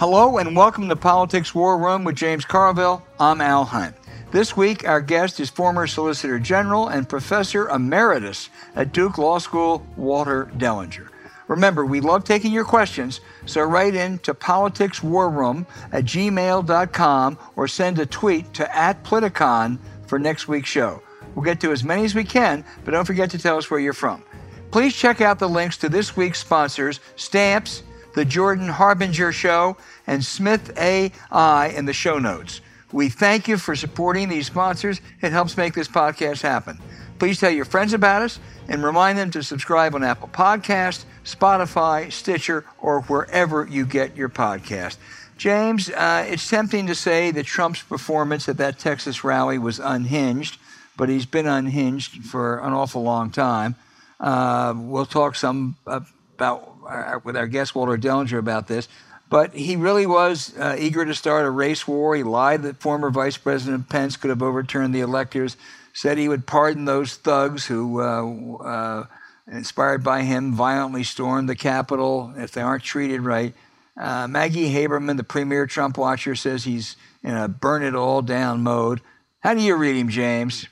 [0.00, 3.06] Hello and welcome to Politics War Room with James Carville.
[3.20, 3.94] I'm Al Hunt.
[4.30, 9.86] This week, our guest is former Solicitor General and Professor Emeritus at Duke Law School,
[9.98, 11.08] Walter Dellinger.
[11.48, 17.98] Remember, we love taking your questions, so write in to politicswarroom at gmail.com or send
[17.98, 21.02] a tweet to at Politicon for next week's show.
[21.34, 23.80] We'll get to as many as we can, but don't forget to tell us where
[23.80, 24.24] you're from.
[24.70, 27.82] Please check out the links to this week's sponsors, Stamps,
[28.14, 32.60] The Jordan Harbinger Show, and Smith AI in the show notes.
[32.92, 35.00] We thank you for supporting these sponsors.
[35.22, 36.78] It helps make this podcast happen.
[37.20, 42.10] Please tell your friends about us and remind them to subscribe on Apple Podcast, Spotify,
[42.10, 44.96] Stitcher, or wherever you get your podcast.
[45.36, 50.58] James, uh, it's tempting to say that Trump's performance at that Texas rally was unhinged,
[50.96, 53.74] but he's been unhinged for an awful long time.
[54.18, 58.88] Uh, we'll talk some about uh, with our guest Walter Dellinger about this.
[59.28, 62.16] But he really was uh, eager to start a race war.
[62.16, 65.56] He lied that former Vice President Pence could have overturned the electors,
[65.92, 69.04] said he would pardon those thugs who, uh, uh,
[69.46, 73.54] inspired by him, violently stormed the Capitol if they aren't treated right.
[73.96, 78.62] Uh, Maggie Haberman, the premier Trump watcher, says he's in a burn it all down
[78.62, 79.00] mode.
[79.40, 80.66] How do you read him, James?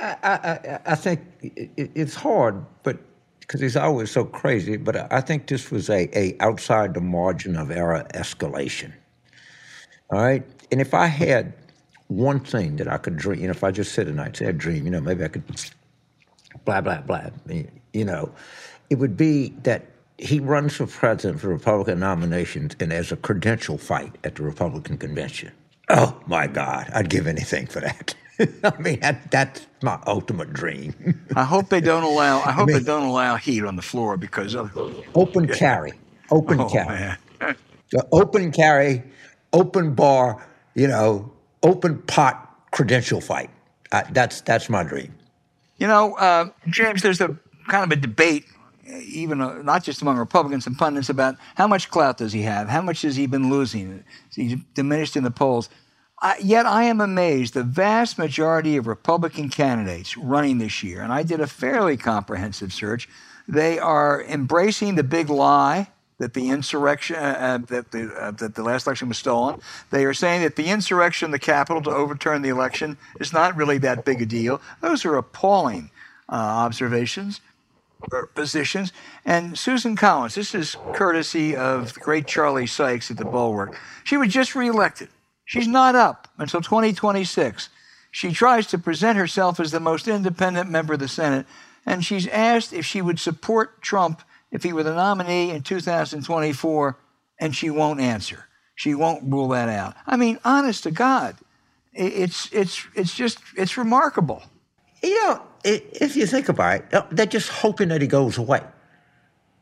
[0.00, 2.98] I, I, I think it's hard, but
[3.52, 4.78] because he's always so crazy.
[4.78, 8.92] But I think this was a, a outside the margin of error escalation.
[10.10, 11.52] All right, and if I had
[12.08, 14.48] one thing that I could dream, you know, if I just sit at night, say
[14.48, 15.44] I dream, you know, maybe I could
[16.64, 17.28] blah blah blah,
[17.92, 18.32] you know,
[18.88, 19.84] it would be that
[20.16, 24.96] he runs for president for Republican nominations and there's a credential fight at the Republican
[24.96, 25.52] convention.
[25.90, 28.14] Oh my God, I'd give anything for that.
[28.64, 30.94] I mean, that, that's my ultimate dream.
[31.36, 32.38] I hope they don't allow.
[32.40, 34.76] I hope I mean, they don't allow heat on the floor because of
[35.14, 35.92] open carry,
[36.30, 37.16] open oh, carry,
[38.10, 39.02] open carry,
[39.52, 40.46] open bar.
[40.74, 41.30] You know,
[41.62, 43.50] open pot credential fight.
[43.92, 45.14] Uh, that's that's my dream.
[45.76, 47.36] You know, uh, James, there's a
[47.68, 48.46] kind of a debate,
[48.86, 52.68] even uh, not just among Republicans and pundits, about how much clout does he have?
[52.68, 54.04] How much has he been losing?
[54.34, 55.68] He's diminished in the polls.
[56.40, 57.54] Yet I am amazed.
[57.54, 62.72] The vast majority of Republican candidates running this year, and I did a fairly comprehensive
[62.72, 63.08] search,
[63.48, 65.88] they are embracing the big lie
[66.18, 69.60] that the insurrection, uh, uh, that, the, uh, that the last election was stolen.
[69.90, 73.56] They are saying that the insurrection in the Capitol to overturn the election is not
[73.56, 74.60] really that big a deal.
[74.80, 75.90] Those are appalling
[76.28, 77.40] uh, observations
[78.12, 78.92] or positions.
[79.24, 83.76] And Susan Collins, this is courtesy of the great Charlie Sykes at the Bulwark.
[84.04, 85.08] She was just reelected.
[85.52, 87.68] She's not up until 2026.
[88.10, 91.44] She tries to present herself as the most independent member of the Senate,
[91.84, 96.98] and she's asked if she would support Trump if he were the nominee in 2024,
[97.38, 98.46] and she won't answer.
[98.76, 99.94] She won't rule that out.
[100.06, 101.36] I mean, honest to God,
[101.92, 104.42] it's it's it's just it's remarkable.
[105.02, 108.62] You know, if you think about it, they're just hoping that he goes away.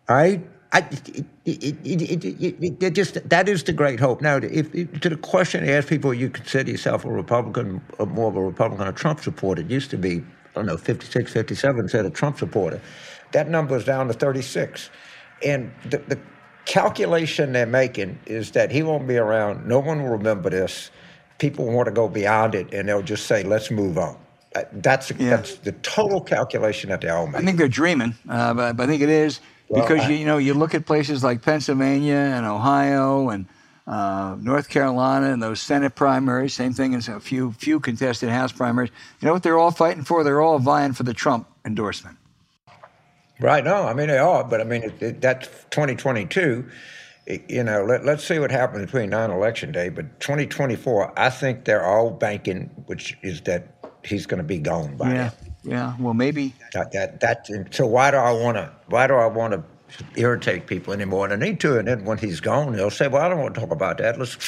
[0.09, 0.41] All right?
[0.73, 4.21] I, it, it, it, just that is the great hope.
[4.21, 8.37] Now, if, to the question, ask people, you consider yourself a Republican, or more of
[8.37, 9.63] a Republican or Trump supporter.
[9.63, 12.81] It used to be, I don't know, 56, 57 said a Trump supporter.
[13.33, 14.91] That number is down to 36.
[15.45, 16.19] And the, the
[16.67, 19.67] calculation they're making is that he won't be around.
[19.67, 20.93] No one will remember this.
[21.39, 24.17] People want to go beyond it, and they'll just say, let's move on.
[24.55, 25.31] Uh, that's, yeah.
[25.31, 27.43] that's the total calculation that they're all making.
[27.43, 29.41] I think they're dreaming, uh, but, but I think it is
[29.73, 33.47] because I, you know you look at places like Pennsylvania and Ohio and
[33.87, 36.55] uh, North Carolina and those Senate primaries.
[36.55, 38.91] Same thing as a few few contested House primaries.
[39.21, 40.25] You know what they're all fighting for?
[40.25, 42.17] They're all vying for the Trump endorsement.
[43.41, 43.65] Right.
[43.65, 46.69] No, I mean they are, but I mean it, it, that's 2022.
[47.27, 49.89] It, you know, let, let's see what happens between now and election day.
[49.89, 54.97] But 2024, I think they're all banking, which is that he's going to be gone
[54.97, 55.31] by yeah.
[55.43, 55.50] then.
[55.63, 59.27] Yeah, well, maybe that that, that so why do I want to why do I
[59.27, 59.63] want to
[60.17, 61.27] irritate people anymore?
[61.27, 61.79] And I need to.
[61.79, 64.19] And then when he's gone, they'll say, "Well, I don't want to talk about that.
[64.19, 64.39] Let's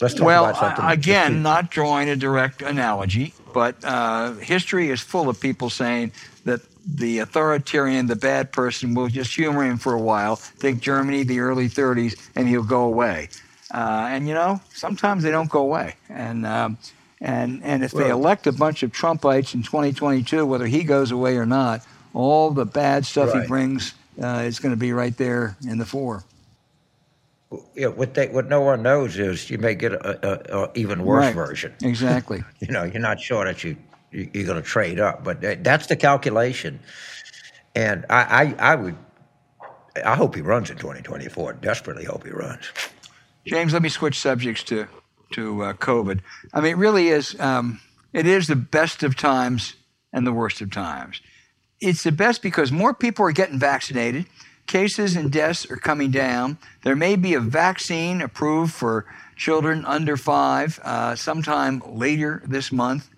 [0.00, 4.90] let's talk well, about something." Well, again, not drawing a direct analogy, but uh, history
[4.90, 6.12] is full of people saying
[6.44, 10.36] that the authoritarian, the bad person, will just humor him for a while.
[10.36, 13.28] Think Germany, the early 30s, and he'll go away.
[13.72, 15.96] Uh, and you know, sometimes they don't go away.
[16.08, 16.78] And um,
[17.20, 21.36] and, and if they elect a bunch of Trumpites in 2022, whether he goes away
[21.36, 21.84] or not,
[22.14, 23.42] all the bad stuff right.
[23.42, 26.24] he brings uh, is going to be right there in the fore.
[27.74, 31.04] Yeah, what they, what no one knows is you may get a, a, a even
[31.04, 31.34] worse right.
[31.34, 31.74] version.
[31.82, 32.44] Exactly.
[32.60, 33.76] you know, you're not sure that you,
[34.12, 36.78] you are going to trade up, but that's the calculation.
[37.74, 38.96] And I, I, I would,
[40.04, 41.54] I hope he runs in 2024.
[41.54, 42.70] Desperately hope he runs.
[43.46, 44.86] James, let me switch subjects to
[45.32, 46.20] to uh, COVID.
[46.52, 47.38] I mean, it really is.
[47.40, 47.80] Um,
[48.12, 49.74] it is the best of times
[50.12, 51.20] and the worst of times.
[51.80, 54.26] It's the best because more people are getting vaccinated.
[54.66, 56.58] Cases and deaths are coming down.
[56.82, 63.08] There may be a vaccine approved for children under five uh, sometime later this month.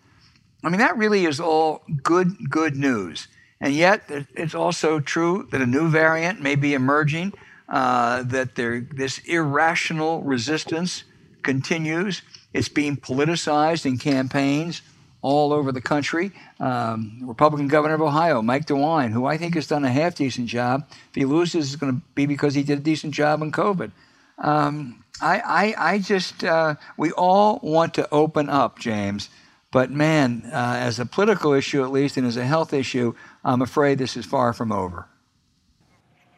[0.62, 3.28] I mean, that really is all good, good news.
[3.60, 4.02] And yet,
[4.34, 7.32] it's also true that a new variant may be emerging,
[7.68, 11.04] uh, that there, this irrational resistance
[11.42, 12.22] continues.
[12.52, 14.82] It's being politicized in campaigns
[15.22, 16.32] all over the country.
[16.58, 20.48] Um, Republican governor of Ohio, Mike DeWine, who I think has done a half decent
[20.48, 20.86] job.
[20.90, 23.92] If he loses, it's going to be because he did a decent job on COVID.
[24.38, 29.28] Um, I, I, I, just, uh, we all want to open up, James.
[29.70, 33.14] But man, uh, as a political issue at least, and as a health issue,
[33.44, 35.06] I'm afraid this is far from over.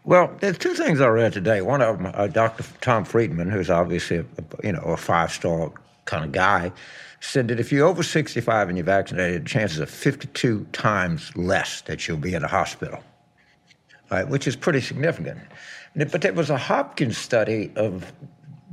[0.04, 1.60] Well, there's two things I read today.
[1.60, 2.64] One of them, uh, Dr.
[2.80, 4.24] Tom Frieden, who's obviously a,
[4.64, 5.70] you know a five-star
[6.06, 6.72] kind of guy,
[7.20, 12.08] said that if you're over 65 and you're vaccinated, chances are 52 times less that
[12.08, 12.98] you'll be in a hospital,
[14.10, 14.26] right?
[14.26, 15.40] Which is pretty significant.
[15.94, 18.12] But there was a Hopkins study of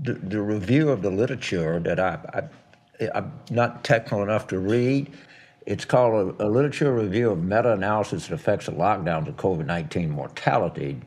[0.02, 2.50] the, the review of the literature that I,
[3.00, 5.14] I, I'm not technical enough to read.
[5.68, 11.02] It's called a, a literature review of meta-analysis that affects the lockdowns of COVID-19 mortality.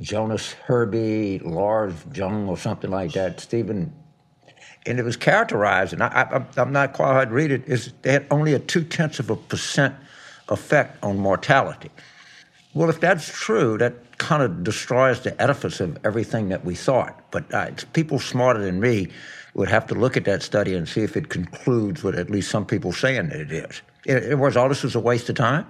[0.00, 3.40] Jonas Herby, Lars Jung, or something like that.
[3.40, 3.92] Stephen
[4.86, 8.26] and it was characterized, and I, am not qualified to read it, is they had
[8.30, 9.94] only a two tenths of a percent
[10.48, 11.90] effect on mortality.
[12.72, 17.20] Well, if that's true, that kind of destroys the edifice of everything that we thought.
[17.32, 19.08] But uh, people smarter than me
[19.54, 22.50] would have to look at that study and see if it concludes what at least
[22.50, 23.82] some people saying that it is.
[24.04, 25.66] In other words, all this is a waste of time.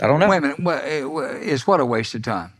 [0.00, 0.28] I don't know.
[0.28, 1.42] Wait a minute.
[1.42, 2.52] It's what a waste of time?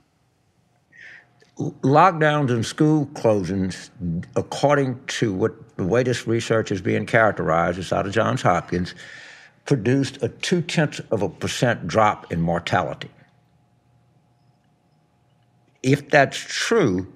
[1.58, 3.90] Lockdowns and school closings,
[4.36, 8.94] according to what the way this research is being characterized, it's out of Johns Hopkins,
[9.64, 13.10] produced a two tenths of a percent drop in mortality.
[15.82, 17.12] If that's true,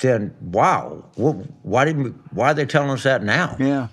[0.00, 3.56] then wow, why didn't we, why are they telling us that now?
[3.58, 3.88] Yeah.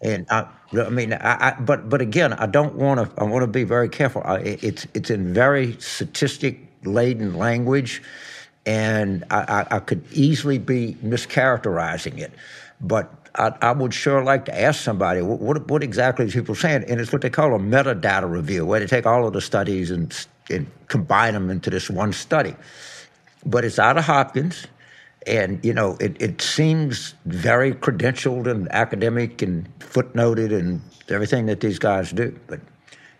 [0.00, 3.20] And I, I mean, I, I, but but again, I don't want to.
[3.20, 4.22] I want to be very careful.
[4.24, 8.02] I, it's it's in very statistic laden language
[8.68, 12.32] and I, I, I could easily be mischaracterizing it.
[12.82, 16.54] But I, I, would sure like to ask somebody what, what, what, exactly is people
[16.54, 19.40] saying, and it's what they call a metadata review, where they take all of the
[19.40, 20.14] studies and,
[20.50, 22.54] and combine them into this one study.
[23.46, 24.66] But it's out of Hopkins,
[25.26, 31.60] and you know it, it seems very credentialed and academic and footnoted and everything that
[31.60, 32.38] these guys do.
[32.46, 32.60] But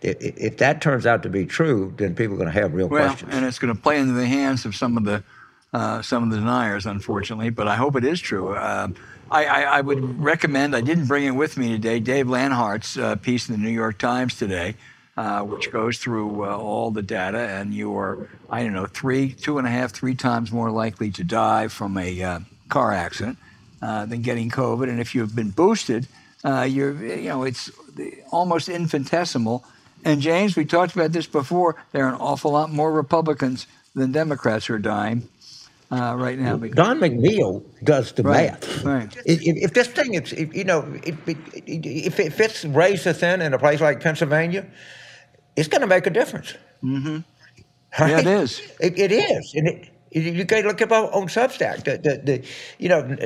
[0.03, 3.06] if that turns out to be true, then people are going to have real well,
[3.09, 3.35] questions.
[3.35, 5.25] and it's going to play into the hands of some of the
[5.73, 8.55] uh, some of the deniers, unfortunately, but I hope it is true.
[8.55, 8.88] Uh,
[9.31, 13.17] I, I, I, would recommend, I didn't bring it with me today, Dave Leonhardt's uh,
[13.17, 14.76] piece in the New York Times today,
[15.19, 19.32] uh, which goes through uh, all the data, and you are, I don't know, three,
[19.32, 22.41] two and a half, three times more likely to die from a
[22.71, 23.37] car accident
[23.81, 24.88] than getting COVID.
[24.88, 26.06] And if you've been boosted,
[26.44, 27.71] you're, you know, it's
[28.32, 29.64] almost infinitesimal.
[30.02, 34.12] And James, we talked about this before, there are an awful lot more Republicans than
[34.12, 35.28] Democrats who are dying
[35.90, 36.57] uh, right now.
[36.57, 38.85] Don McNeil does the right, math.
[38.85, 39.16] Right.
[39.25, 43.54] If, if, this thing, is, if, you know, if, if, if it's razor thin in
[43.54, 44.66] a place like Pennsylvania,
[45.57, 46.54] it's going to make a difference.
[46.83, 47.18] Mm-hmm.
[48.00, 48.11] Right?
[48.11, 48.61] Yeah, it is.
[48.80, 51.85] It, it is, and it, you can look up on Substack.
[51.85, 52.45] The, the, the,
[52.78, 53.16] you know,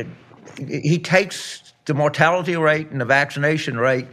[0.56, 4.06] he takes the mortality rate and the vaccination rate,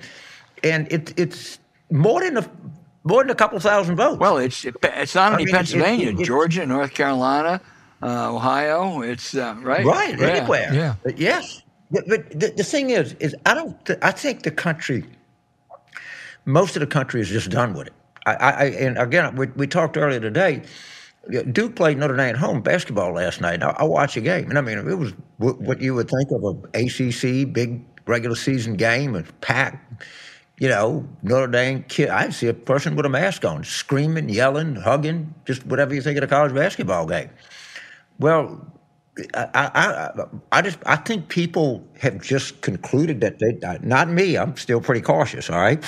[0.64, 1.60] and it, it's
[1.92, 2.52] more than a
[3.04, 4.20] more than a couple thousand votes.
[4.20, 7.62] Well, it's it, it's not only I mean, Pennsylvania, it, Georgia, North Carolina
[8.02, 9.02] uh, Ohio.
[9.02, 10.28] It's uh, right, right, yeah.
[10.28, 10.74] anywhere.
[10.74, 11.64] Yeah, but yes.
[11.92, 13.84] But, but the, the, thing is, is I don't.
[13.86, 15.04] Th- I think the country,
[16.46, 17.94] most of the country is just done with it.
[18.26, 20.62] I, I and again, we, we talked earlier today.
[21.52, 23.62] Duke played Notre Dame at home basketball last night.
[23.62, 26.44] I, I watched a game, and I mean, it was what you would think of
[26.44, 30.04] a ACC big regular season game, and packed.
[30.60, 32.10] You know, Notre Dame kid.
[32.10, 36.18] I see a person with a mask on, screaming, yelling, hugging, just whatever you think
[36.18, 37.30] of a college basketball game.
[38.20, 38.66] Well,
[39.34, 44.38] I, I, I just I think people have just concluded that they uh, not me.
[44.38, 45.50] I'm still pretty cautious.
[45.50, 45.84] All right,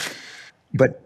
[0.73, 1.01] but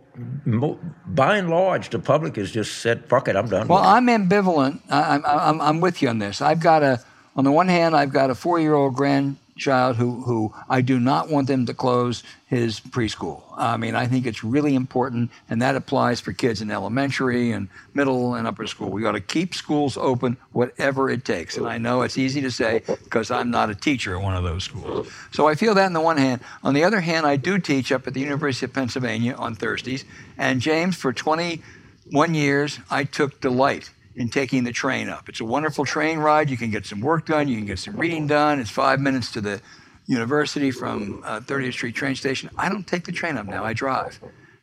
[1.08, 4.82] by and large, the public has just said, "Fuck it, I'm done." Well, I'm ambivalent.
[4.90, 6.42] I, I'm, I'm I'm with you on this.
[6.42, 7.04] I've got a
[7.36, 10.82] on the one hand, I've got a four year old grand child who, who I
[10.82, 13.42] do not want them to close his preschool.
[13.56, 17.70] I mean, I think it's really important, and that applies for kids in elementary and
[17.94, 18.90] middle and upper school.
[18.90, 21.58] We got to keep schools open, whatever it takes.
[21.58, 24.44] And I know it's easy to say because I'm not a teacher at one of
[24.44, 25.10] those schools.
[25.32, 26.42] So I feel that on the one hand.
[26.64, 30.04] On the other hand, I do teach up at the University of Pennsylvania on Thursdays.
[30.38, 35.28] And James, for 21 years, I took delight in taking the train up.
[35.30, 36.50] It's a wonderful train ride.
[36.50, 37.48] You can get some work done.
[37.48, 38.60] You can get some reading done.
[38.60, 39.62] It's five minutes to the
[40.08, 42.50] university from uh, 30th Street train station.
[42.58, 43.64] I don't take the train up now.
[43.66, 44.20] I drive,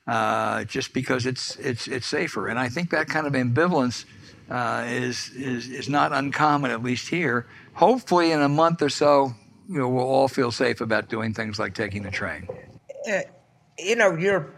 [0.06, 2.48] uh, just because it's it's it's safer.
[2.48, 4.04] And I think that kind of ambivalence
[4.50, 7.46] uh, is is is not uncommon, at least here.
[7.74, 9.34] Hopefully, in a month or so,
[9.68, 12.46] you know, we'll all feel safe about doing things like taking the train.
[13.10, 13.20] Uh,
[13.78, 14.54] you know, you're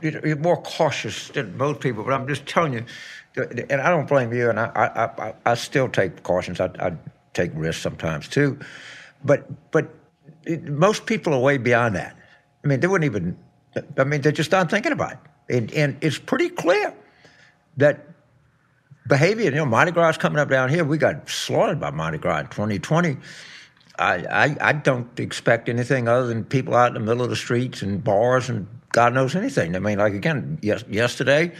[0.00, 2.84] you're more cautious than most people, but I'm just telling you
[3.36, 6.60] and I don't blame you, and I, I, I, I still take precautions.
[6.60, 6.92] I, I,
[7.34, 8.58] take risks sometimes too,
[9.24, 9.94] but but
[10.44, 12.14] it, most people are way beyond that.
[12.62, 13.38] I mean, they wouldn't even.
[13.96, 16.94] I mean, they're just not thinking about it, and, and it's pretty clear
[17.78, 18.06] that
[19.08, 19.44] behavior.
[19.44, 20.84] You know, Mardi Gras coming up down here.
[20.84, 23.16] We got slaughtered by Mardi Gras in 2020.
[23.98, 27.36] I, I, I don't expect anything other than people out in the middle of the
[27.36, 29.76] streets and bars and God knows anything.
[29.76, 31.52] I mean, like again, yes, yesterday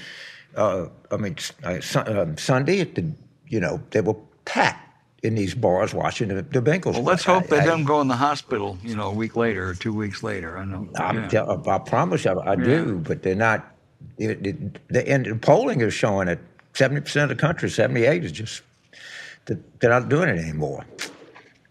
[0.57, 3.13] uh, I mean, uh, um, Sunday, the,
[3.49, 4.89] you know, they were packed
[5.23, 6.95] in these bars watching the, the Bengals.
[6.95, 9.69] Well, let's hope they I, don't go in the hospital, you know, a week later
[9.69, 10.59] or two weeks later.
[10.59, 10.89] I know.
[10.95, 11.47] Yeah.
[11.67, 13.75] I promise you, I, do, but they're not.
[14.19, 16.41] It, it, the, and the polling is showing that
[16.75, 18.63] 70% of the country, 78 is just,
[19.47, 20.85] they're not doing it anymore.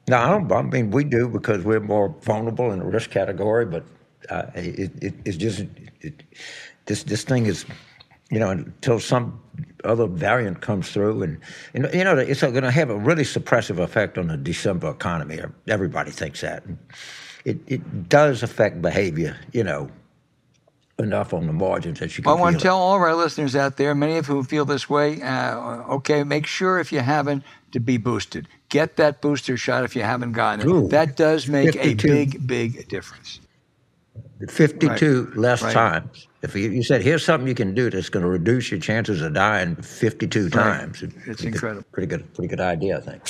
[0.07, 3.65] Now, I don't, I mean, we do because we're more vulnerable in the risk category,
[3.65, 3.83] but
[4.29, 5.65] uh, it, it, it's just,
[6.85, 7.65] this, this thing is
[8.31, 9.39] you know, until some
[9.83, 11.21] other variant comes through.
[11.21, 11.39] And,
[11.73, 15.39] and you know, it's going to have a really suppressive effect on the December economy.
[15.67, 16.63] Everybody thinks that.
[17.43, 19.89] It, it does affect behavior, you know,
[20.97, 22.31] enough on the margins that you can.
[22.31, 24.89] I want to tell all of our listeners out there, many of whom feel this
[24.89, 25.57] way, uh,
[25.95, 28.47] okay, make sure if you haven't to be boosted.
[28.69, 30.71] Get that booster shot if you haven't gotten it.
[30.71, 32.07] Ooh, that does make 52.
[32.07, 33.40] a big, big difference.
[34.49, 35.37] 52 right.
[35.37, 35.73] less right.
[35.73, 36.27] times.
[36.41, 39.21] If you, you, said, here's something you can do that's going to reduce your chances
[39.21, 40.51] of dying 52 right.
[40.51, 41.03] times.
[41.27, 41.81] It's incredible.
[41.81, 43.21] Good, pretty good, pretty good idea, I think.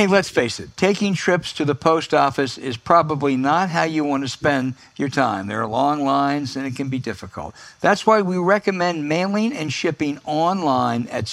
[0.00, 4.02] Hey, let's face it, taking trips to the post office is probably not how you
[4.02, 5.46] want to spend your time.
[5.46, 7.54] There are long lines and it can be difficult.
[7.80, 11.28] That's why we recommend mailing and shipping online at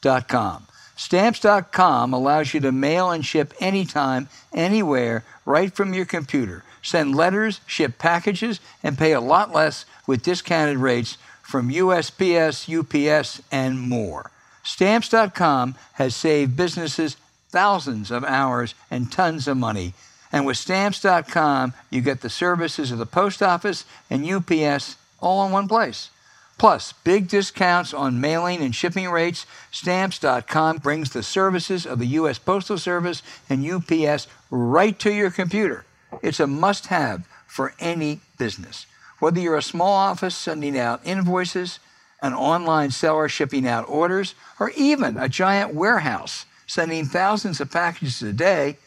[0.00, 0.66] stamps.com.
[0.96, 6.64] Stamps.com allows you to mail and ship anytime, anywhere, right from your computer.
[6.82, 13.42] Send letters, ship packages, and pay a lot less with discounted rates from USPS, UPS,
[13.52, 14.30] and more.
[14.64, 17.16] Stamps.com has saved businesses
[17.48, 19.94] thousands of hours and tons of money.
[20.30, 25.52] And with Stamps.com, you get the services of the post office and UPS all in
[25.52, 26.10] one place.
[26.58, 29.46] Plus, big discounts on mailing and shipping rates.
[29.70, 32.38] Stamps.com brings the services of the U.S.
[32.38, 35.84] Postal Service and UPS right to your computer.
[36.20, 38.86] It's a must have for any business.
[39.20, 41.78] Whether you're a small office sending out invoices,
[42.22, 48.20] an online seller shipping out orders, or even a giant warehouse sending thousands of packages
[48.22, 48.78] a day,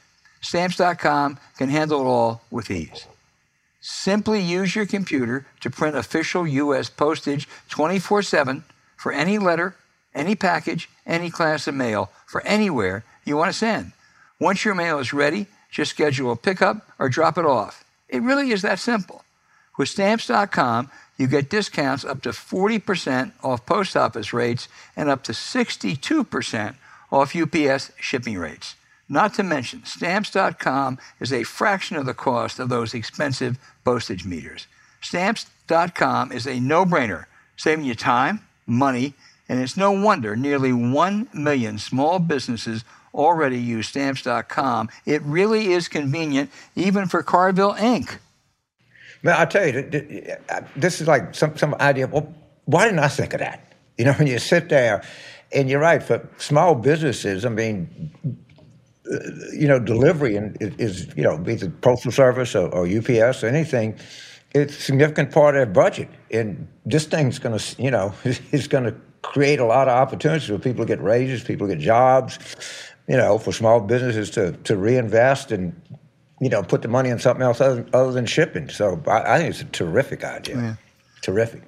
[0.41, 3.05] Stamps.com can handle it all with ease.
[3.81, 6.89] Simply use your computer to print official U.S.
[6.89, 8.63] postage 24 7
[8.95, 9.75] for any letter,
[10.13, 13.91] any package, any class of mail for anywhere you want to send.
[14.39, 17.83] Once your mail is ready, just schedule a pickup or drop it off.
[18.07, 19.23] It really is that simple.
[19.77, 25.31] With stamps.com, you get discounts up to 40% off post office rates and up to
[25.31, 26.75] 62%
[27.11, 28.75] off UPS shipping rates.
[29.11, 34.67] Not to mention, stamps.com is a fraction of the cost of those expensive postage meters.
[35.01, 37.25] Stamps.com is a no brainer,
[37.57, 39.13] saving you time, money,
[39.49, 44.87] and it's no wonder nearly 1 million small businesses already use stamps.com.
[45.05, 48.17] It really is convenient, even for Carville Inc.
[49.23, 50.37] Man, I tell you,
[50.77, 52.07] this is like some, some idea.
[52.07, 53.73] Well, why didn't I think of that?
[53.97, 55.03] You know, when you sit there,
[55.51, 58.39] and you're right, for small businesses, I mean,
[59.53, 63.48] you know, delivery and is, you know, be it postal service or, or UPS or
[63.48, 63.98] anything,
[64.53, 66.10] it's a significant part of their budget.
[66.31, 70.48] And this thing's going to, you know, it's going to create a lot of opportunities
[70.48, 72.39] for people to get raises, people to get jobs,
[73.08, 75.79] you know, for small businesses to, to reinvest and,
[76.39, 78.70] you know, put the money in something else other, other than shipping.
[78.70, 80.55] So I, I, think it's a terrific idea.
[80.55, 80.75] Yeah.
[81.22, 81.62] Terrific.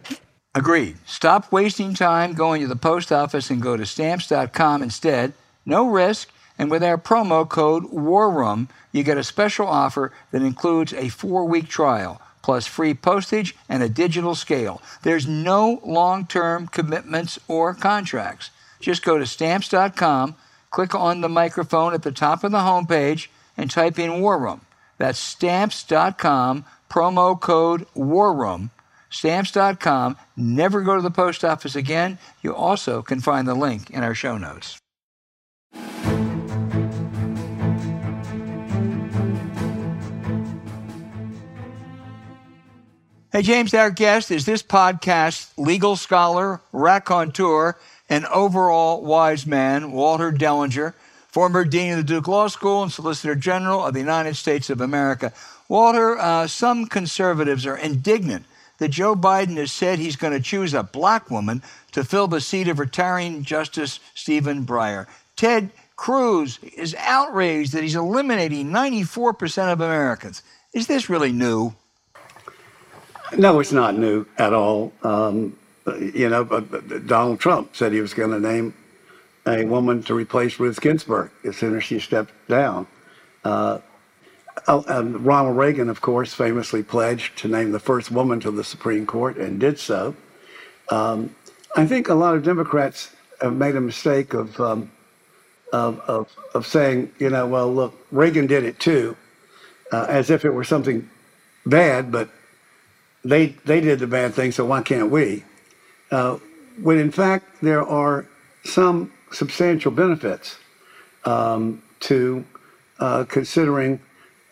[0.55, 0.97] Agreed.
[1.05, 5.33] Stop wasting time going to the post office and go to stamps.com instead.
[5.65, 6.29] No risk.
[6.57, 11.45] And with our promo code WARROOM, you get a special offer that includes a four
[11.45, 14.81] week trial, plus free postage and a digital scale.
[15.01, 18.51] There's no long term commitments or contracts.
[18.79, 20.35] Just go to stamps.com,
[20.69, 24.61] click on the microphone at the top of the homepage, and type in War Room.
[24.97, 28.71] That's stamps.com, promo code War Room.
[29.09, 30.17] Stamps.com.
[30.35, 32.17] Never go to the post office again.
[32.41, 34.79] You also can find the link in our show notes.
[43.33, 47.75] Hey, James, our guest is this podcast legal scholar, raconteur,
[48.07, 50.93] and overall wise man, Walter Dellinger,
[51.29, 54.81] former dean of the Duke Law School and Solicitor General of the United States of
[54.81, 55.33] America.
[55.67, 58.45] Walter, uh, some conservatives are indignant
[58.77, 61.63] that Joe Biden has said he's going to choose a black woman
[61.93, 65.07] to fill the seat of retiring Justice Stephen Breyer.
[65.35, 70.43] Ted Cruz is outraged that he's eliminating 94% of Americans.
[70.71, 71.73] Is this really new?
[73.37, 74.93] No, it's not new at all.
[75.03, 75.57] Um,
[75.99, 78.73] you know, Donald Trump said he was going to name
[79.45, 82.87] a woman to replace Ruth Ginsburg as soon as she stepped down.
[83.43, 83.79] Uh,
[84.67, 89.05] oh, Ronald Reagan, of course, famously pledged to name the first woman to the Supreme
[89.05, 90.15] Court and did so.
[90.89, 91.35] Um,
[91.75, 94.91] I think a lot of Democrats have made a mistake of, um,
[95.73, 99.17] of, of, of, saying, you know, well, look, Reagan did it too,
[99.91, 101.09] uh, as if it were something
[101.65, 102.29] bad, but
[103.23, 105.43] they they did the bad thing, so why can't we?
[106.11, 106.37] Uh,
[106.81, 108.25] when in fact there are
[108.63, 110.57] some substantial benefits
[111.25, 112.45] um, to
[112.99, 113.99] uh, considering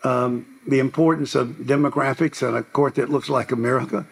[0.04, 4.06] um, the importance of demographics in a court that looks like America.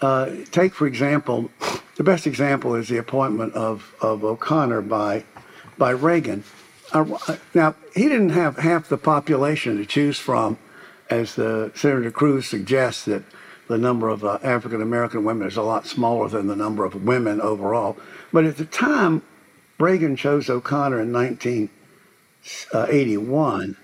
[0.00, 1.50] Uh, take, for example,
[1.96, 5.24] the best example is the appointment of, of O'Connor by,
[5.76, 6.44] by Reagan.
[6.92, 10.56] Uh, now, he didn't have half the population to choose from,
[11.10, 13.22] as the Senator Cruz suggests, that
[13.68, 17.04] the number of uh, African American women is a lot smaller than the number of
[17.04, 17.96] women overall.
[18.32, 19.22] But at the time,
[19.78, 23.76] Reagan chose O'Connor in 1981.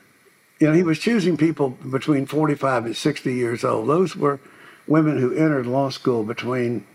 [0.59, 3.89] You know, he was choosing people between 45 and 60 years old.
[3.89, 4.41] Those were
[4.87, 6.87] women who entered law school between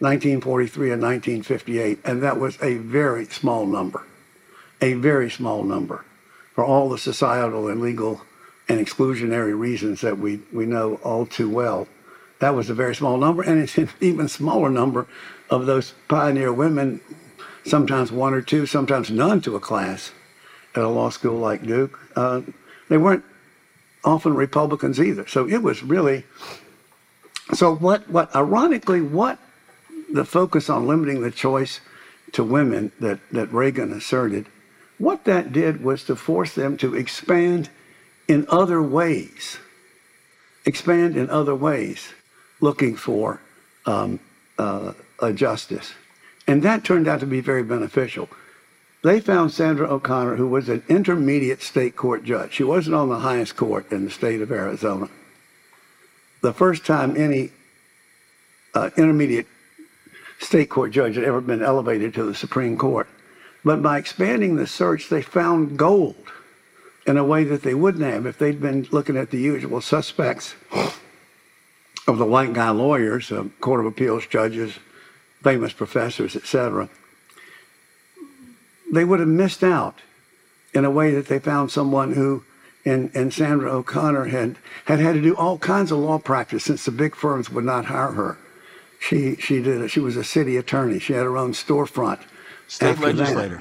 [0.00, 4.06] 1943 and 1958, and that was a very small number,
[4.80, 6.04] a very small number
[6.54, 8.20] for all the societal and legal
[8.68, 11.88] and exclusionary reasons that we, we know all too well.
[12.40, 15.06] That was a very small number, and it's an even smaller number
[15.50, 17.00] of those pioneer women,
[17.64, 20.12] sometimes one or two, sometimes none to a class
[20.74, 21.98] at a law school like Duke.
[22.14, 22.42] Uh,
[22.88, 23.24] they weren't
[24.04, 25.26] often Republicans either.
[25.26, 26.24] So it was really.
[27.54, 28.08] So what?
[28.08, 28.34] What?
[28.36, 29.38] Ironically, what
[30.12, 31.80] the focus on limiting the choice
[32.32, 34.46] to women that that Reagan asserted,
[34.98, 37.68] what that did was to force them to expand
[38.28, 39.58] in other ways.
[40.64, 42.12] Expand in other ways
[42.60, 43.40] looking for
[43.86, 44.20] um,
[44.58, 45.92] uh, a justice.
[46.46, 48.28] And that turned out to be very beneficial.
[49.02, 52.54] They found Sandra O'Connor, who was an intermediate state court judge.
[52.54, 55.08] She wasn't on the highest court in the state of Arizona.
[56.40, 57.50] The first time any
[58.74, 59.46] uh, intermediate
[60.40, 63.08] state court judge had ever been elevated to the Supreme Court.
[63.64, 66.32] But by expanding the search, they found gold
[67.06, 70.54] in a way that they wouldn't have if they'd been looking at the usual suspects
[72.08, 74.78] of the white guy lawyers, uh, court of appeals judges,
[75.42, 76.88] famous professors, etc.,
[78.90, 80.00] they would have missed out
[80.72, 82.42] in a way that they found someone who,
[82.86, 86.86] and, and Sandra O'Connor had, had had to do all kinds of law practice since
[86.86, 88.38] the big firms would not hire her.
[89.00, 90.98] She she did she was a city attorney.
[90.98, 92.20] She had her own storefront.
[92.66, 93.60] State legislator.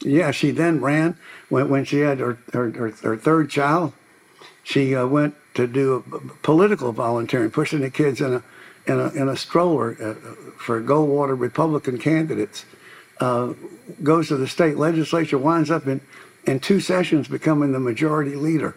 [0.00, 0.08] That.
[0.08, 1.16] Yeah, she then ran
[1.48, 3.92] when when she had her her, her, her third child.
[4.62, 6.04] She uh, went to do
[6.42, 8.42] political volunteering, pushing the kids in a
[8.86, 10.14] in a, in a stroller uh,
[10.58, 12.64] for Goldwater Republican candidates.
[13.20, 13.52] Uh,
[14.02, 16.00] goes to the state legislature, winds up in,
[16.46, 18.74] in two sessions becoming the majority leader.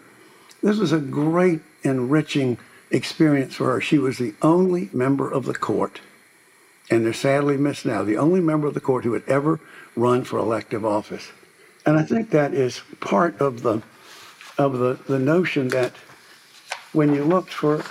[0.62, 2.58] This was a great, enriching
[2.90, 3.80] experience for her.
[3.80, 6.00] She was the only member of the court,
[6.90, 9.60] and they're sadly missed now, the only member of the court who had ever
[9.96, 11.30] run for elective office.
[11.86, 13.82] And I think that is part of the
[14.56, 15.92] of the, the notion that
[16.94, 17.82] when you looked for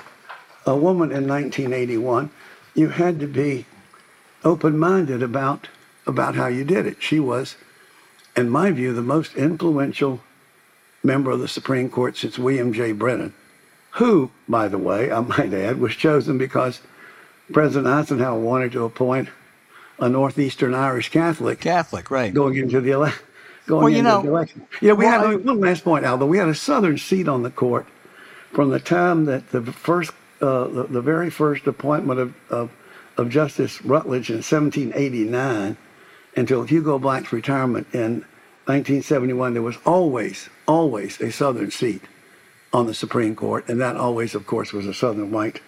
[0.66, 2.32] a woman in 1981,
[2.74, 3.66] you had to be
[4.44, 5.68] open-minded about
[6.06, 7.02] about how you did it.
[7.02, 7.56] She was,
[8.36, 10.20] in my view, the most influential
[11.02, 12.92] member of the Supreme Court since William J.
[12.92, 13.34] Brennan,
[13.92, 16.82] who, by the way, I might add, was chosen because
[17.54, 19.30] President Eisenhower wanted to appoint
[20.00, 22.34] a northeastern Irish Catholic Catholic, right?
[22.34, 23.14] going into the ele-
[23.66, 24.68] going Well, you into know- the election.
[24.82, 26.26] Yeah, we well, had I- one last point, Aldo.
[26.26, 27.86] We had a Southern seat on the court
[28.54, 30.12] from the time that the first,
[30.42, 32.72] uh, the, the very first appointment of, of
[33.18, 35.78] of Justice Rutledge in 1789
[36.36, 38.26] until Hugo Black's retirement in
[38.66, 39.54] 1971.
[39.54, 42.02] There was always, always a Southern seat
[42.72, 45.62] on the Supreme Court, and that always, of course, was a Southern white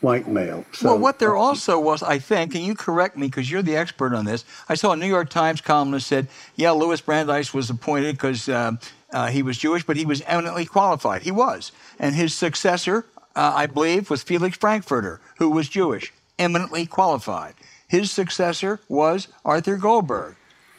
[0.00, 0.64] white male.
[0.72, 3.76] So, well, what there also was, I think, and you correct me because you're the
[3.76, 4.46] expert on this.
[4.66, 8.72] I saw a New York Times columnist said, "Yeah, Louis Brandeis was appointed because uh,
[9.12, 11.22] uh, he was Jewish, but he was eminently qualified.
[11.22, 16.86] He was, and his successor, uh, I believe, was Felix Frankfurter, who was Jewish, eminently
[16.86, 17.54] qualified.
[17.88, 20.36] His successor was Arthur Goldberg."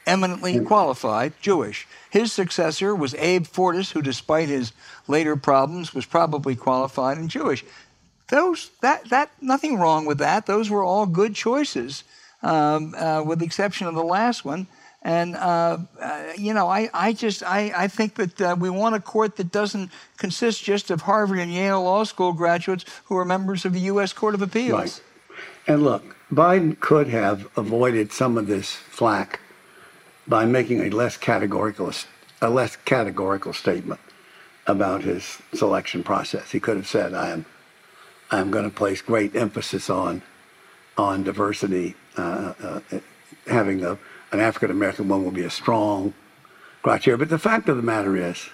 [0.08, 1.88] Eminently qualified, Jewish.
[2.10, 4.74] His successor was Abe Fortas, who, despite his
[5.08, 7.64] later problems, was probably qualified and Jewish
[8.32, 10.48] those that that nothing wrong with that.
[10.48, 12.04] Those were all good choices,
[12.42, 14.66] um, uh, with the exception of the last one.
[15.04, 18.96] And uh, uh, you know, I, I just I, I think that uh, we want
[18.96, 23.26] a court that doesn't consist just of Harvard and Yale law school graduates who are
[23.26, 24.14] members of the U.S.
[24.14, 24.80] Court of Appeals.
[24.80, 25.02] Right.
[25.68, 29.40] And look, Biden could have avoided some of this flack
[30.28, 31.92] by making a less categorical
[32.42, 34.00] a less categorical statement
[34.68, 36.52] about his selection process.
[36.52, 37.46] He could have said, "I am
[38.30, 40.22] I'm going to place great emphasis on
[40.98, 41.96] on diversity.
[42.18, 42.80] Uh, uh,
[43.48, 43.98] having a,
[44.32, 46.14] an African American woman would be a strong
[46.84, 48.50] criteria." But the fact of the matter is,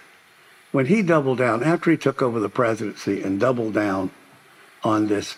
[0.72, 4.12] when he doubled down after he took over the presidency and doubled down
[4.84, 5.36] on this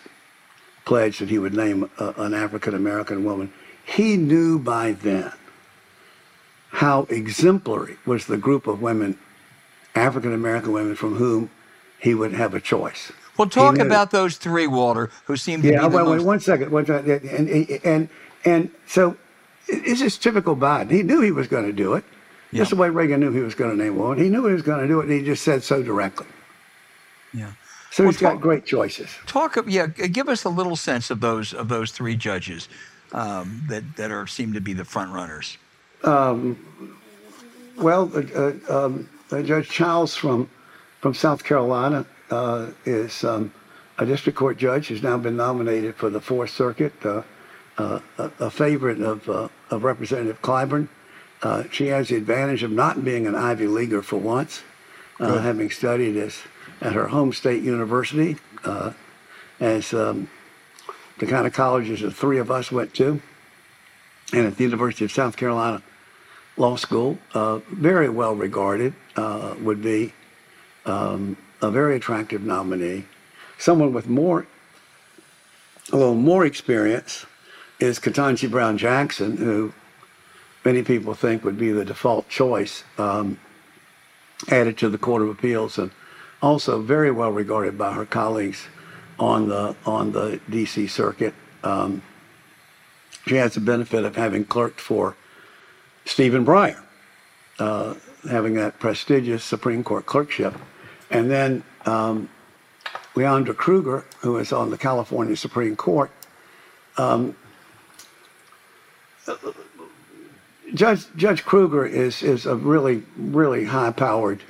[0.86, 3.54] pledge that he would name a, an African American woman,
[3.86, 5.32] he knew by then
[6.72, 9.18] how exemplary was the group of women,
[9.96, 11.50] African American women, from whom
[12.00, 13.12] he would have a choice.
[13.38, 16.26] Well, talk about those three, Walter, who seem to Yeah, be the wait, wait, most.
[16.26, 16.72] one second.
[16.72, 17.24] One second.
[17.24, 18.10] And, and,
[18.46, 19.16] and so
[19.70, 20.92] it's just typical Biden.
[20.92, 22.04] He knew he was going to do it.
[22.54, 22.76] Just Yeah.
[22.76, 24.18] the way Reagan knew he was going to name one.
[24.18, 26.26] He knew he was going to do it, and he just said so directly.
[27.34, 27.52] Yeah.
[27.92, 29.10] So Well, he's got talk- great choices.
[29.28, 32.68] Talk, of- yeah, give us a little sense of those of those three judges
[33.14, 35.58] um, that that are seem to be the front runners.
[37.78, 38.22] Well, uh,
[38.70, 40.50] uh, um, uh, Judge Childs from
[41.02, 43.54] from South Carolina uh, is um,
[43.98, 44.88] a district court judge.
[44.88, 46.94] He's now been nominated for the Fourth Circuit.
[47.06, 47.22] Uh,
[47.78, 50.88] uh, a, a favorite of uh, of Representative Clyburn.
[51.42, 54.64] Uh, she has the advantage of not being an Ivy Leaguer for once,
[55.20, 56.42] uh, having studied as,
[56.82, 58.92] at her home state university, uh,
[59.60, 60.30] as um,
[61.20, 63.22] the kind of colleges the three of us went to,
[64.34, 65.82] and at the University of South Carolina
[66.58, 70.14] Law School, uh, very well regarded, uh, would be
[70.86, 73.06] um, a very attractive nominee.
[73.58, 74.46] Someone with more,
[75.92, 77.26] a little more experience
[77.80, 79.74] is Ketanji Brown Jackson, who
[80.66, 83.40] many people think would be the default choice, um,
[84.50, 85.92] added to the Court of Appeals, and
[86.42, 88.68] also very well regarded by her colleagues
[89.18, 90.88] on the on the D.C.
[90.88, 91.34] Circuit.
[91.64, 92.02] Um,
[93.28, 95.16] she has the benefit of having clerked for
[96.06, 96.82] Stephen Breyer,
[97.60, 97.96] uh,
[98.30, 100.56] having that prestigious Supreme Court clerkship,
[101.12, 102.30] and then um,
[103.16, 106.12] Leondra Kruger, who is on the California Supreme Court.
[106.98, 107.36] Um,
[110.74, 114.44] Judge Judge Kruger is is a really really high powered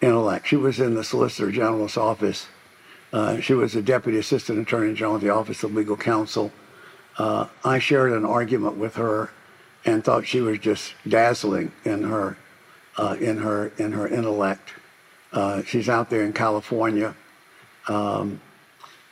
[0.00, 0.46] intellect.
[0.46, 2.46] She was in the Solicitor General's office.
[3.12, 6.52] Uh, she was a deputy assistant attorney general at the Office of Legal Counsel.
[7.18, 9.30] Uh, I shared an argument with her
[9.84, 12.36] and thought she was just dazzling in her
[12.98, 14.70] uh, in her in her intellect.
[15.32, 17.14] Uh, she's out there in California.
[17.88, 18.40] Um,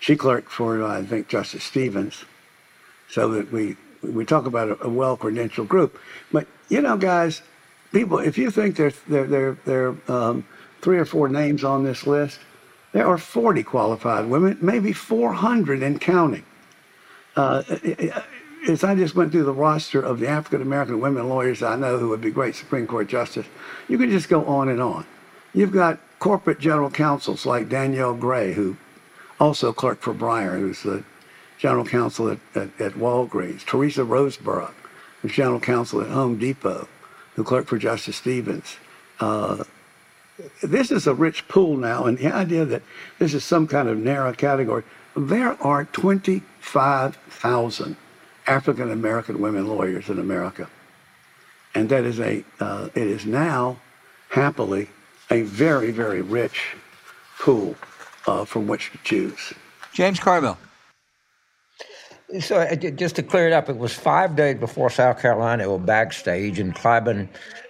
[0.01, 2.25] she clerked for I think Justice Stevens,
[3.09, 3.77] so that we
[4.13, 5.99] we talk about a, a well credentialed group.
[6.33, 7.43] But you know, guys,
[7.93, 10.47] people, if you think there's there there there um,
[10.83, 12.41] three or four names on this list,
[12.93, 16.45] there are 40 qualified women, maybe 400 and counting
[17.37, 17.77] uh, uh,
[18.15, 18.23] uh,
[18.69, 21.99] as I just went through the roster of the African American women lawyers I know
[21.99, 23.47] who would be great Supreme Court justice,
[23.89, 25.05] you can just go on and on.
[25.53, 28.77] You've got corporate general counsels like Danielle Gray, who
[29.39, 31.05] also clerked for Breyer, who's the
[31.65, 33.65] general counsel at, at, at Walgreens.
[33.65, 34.75] Teresa Roseborough,
[35.23, 36.87] who's general counsel at Home Depot,
[37.35, 38.77] who clerked for Justice Stevens.
[39.19, 39.65] Uh,
[40.63, 42.83] this is a rich pool now, and the idea that
[43.19, 44.83] this is some kind of narrow category.
[45.17, 47.97] There are 25,000
[48.47, 50.69] African American women lawyers in America,
[51.75, 53.79] and that is a uh, it is now
[54.29, 54.91] happily
[55.31, 56.77] a very very rich
[57.39, 57.75] pool
[58.27, 59.55] uh, from which to choose.
[59.95, 60.59] James Carville.
[62.41, 65.79] So uh, just to clear it up, it was five days before South Carolina were
[65.79, 67.29] backstage, and Clyburn,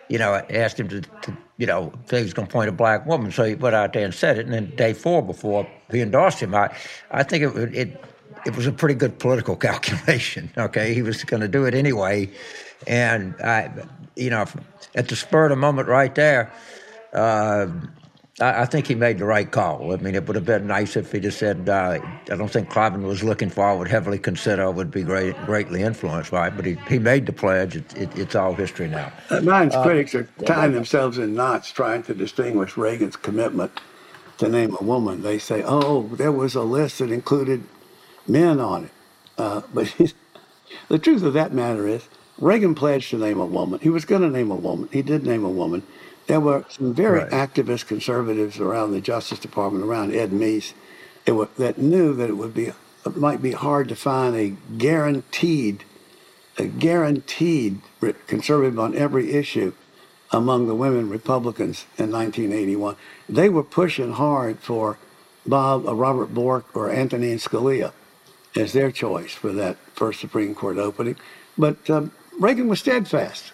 [0.09, 2.72] you know, asked him to, to you know, say he was going to point a
[2.72, 3.31] black woman.
[3.31, 4.46] So he went out there and said it.
[4.46, 6.74] And then day four before he endorsed him, I,
[7.11, 8.05] I think it, it,
[8.46, 10.50] it was a pretty good political calculation.
[10.57, 12.31] Okay, he was going to do it anyway,
[12.87, 13.70] and I,
[14.16, 14.46] you know,
[14.94, 16.53] at the spur of the moment, right there.
[17.12, 17.68] Uh,
[18.40, 19.92] I, I, think he made the right call.
[19.92, 21.99] I mean, it would have been nice if he just said, uh,
[22.31, 25.83] I don't think Clyburn was looking for, I would heavily consider, would be great, greatly
[25.83, 27.77] influenced by it, but he, he made the pledge.
[27.77, 29.12] It, it, it's all history now.
[29.31, 33.81] Uh, Biden's uh, critics are tying themselves in knots trying to distinguish Reagan's commitment
[34.38, 35.23] to name a woman.
[35.23, 37.62] They say, oh, there was a list that included
[38.27, 38.90] men on it.
[39.38, 39.94] Uh, but
[40.88, 43.79] the truth of that matter is, Reagan pledged to name a woman.
[43.79, 44.88] He was going to name a woman.
[44.90, 45.85] He did name a woman
[46.26, 47.30] there were some very right.
[47.30, 50.72] activist conservatives around the Justice Department, around Ed Meese,
[51.26, 52.72] were, that knew that it would be
[53.06, 55.84] it might be hard to find a guaranteed,
[56.56, 57.80] a guaranteed
[58.26, 59.74] conservative on every issue
[60.32, 62.96] among the women Republicans in 1981.
[63.28, 64.98] They were pushing hard for
[65.46, 67.92] Bob, uh, Robert Bork, or Antonin Scalia
[68.56, 71.16] as their choice for that first Supreme Court opening.
[71.58, 73.52] But um, Reagan was steadfast.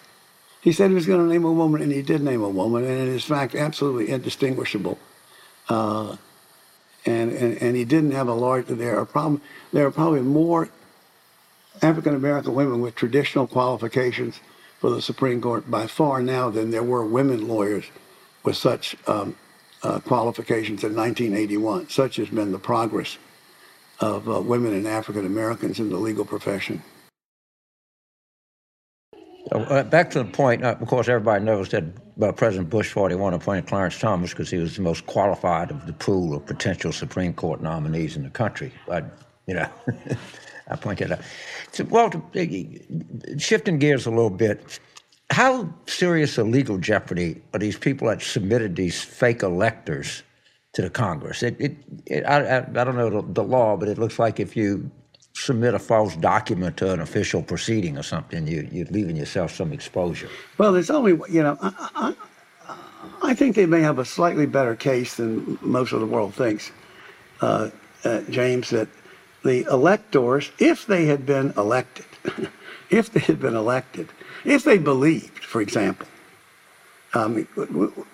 [0.61, 2.83] He said he was going to name a woman, and he did name a woman,
[2.83, 4.99] and it is, in fact, absolutely indistinguishable.
[5.67, 6.17] Uh,
[7.05, 9.41] and, and, and he didn't have a large, there are, problem,
[9.73, 10.69] there are probably more
[11.81, 14.39] African American women with traditional qualifications
[14.79, 17.85] for the Supreme Court by far now than there were women lawyers
[18.43, 19.35] with such um,
[19.81, 21.89] uh, qualifications in 1981.
[21.89, 23.17] Such has been the progress
[23.99, 26.83] of uh, women and African Americans in the legal profession.
[29.51, 31.83] Uh, back to the point, uh, of course, everybody knows that
[32.21, 35.93] uh, President Bush 41 appointed Clarence Thomas because he was the most qualified of the
[35.93, 38.71] pool of potential Supreme Court nominees in the country.
[38.89, 39.03] I,
[39.47, 39.69] you know,
[40.69, 41.19] I pointed out.
[41.73, 44.79] So, well, uh, shifting gears a little bit,
[45.31, 50.23] how serious a legal jeopardy are these people that submitted these fake electors
[50.73, 51.43] to the Congress?
[51.43, 54.39] It, it, it I, I, I, don't know the, the law, but it looks like
[54.39, 54.89] if you
[55.33, 59.71] submit a false document to an official proceeding or something, you, you're leaving yourself some
[59.71, 60.29] exposure.
[60.57, 62.13] Well, there's only, you know, I, I,
[63.23, 66.71] I think they may have a slightly better case than most of the world thinks,
[67.41, 67.69] uh,
[68.03, 68.89] uh, James, that
[69.43, 72.05] the electors, if they had been elected,
[72.89, 74.09] if they had been elected,
[74.45, 76.07] if they believed, for example,
[77.13, 77.47] um,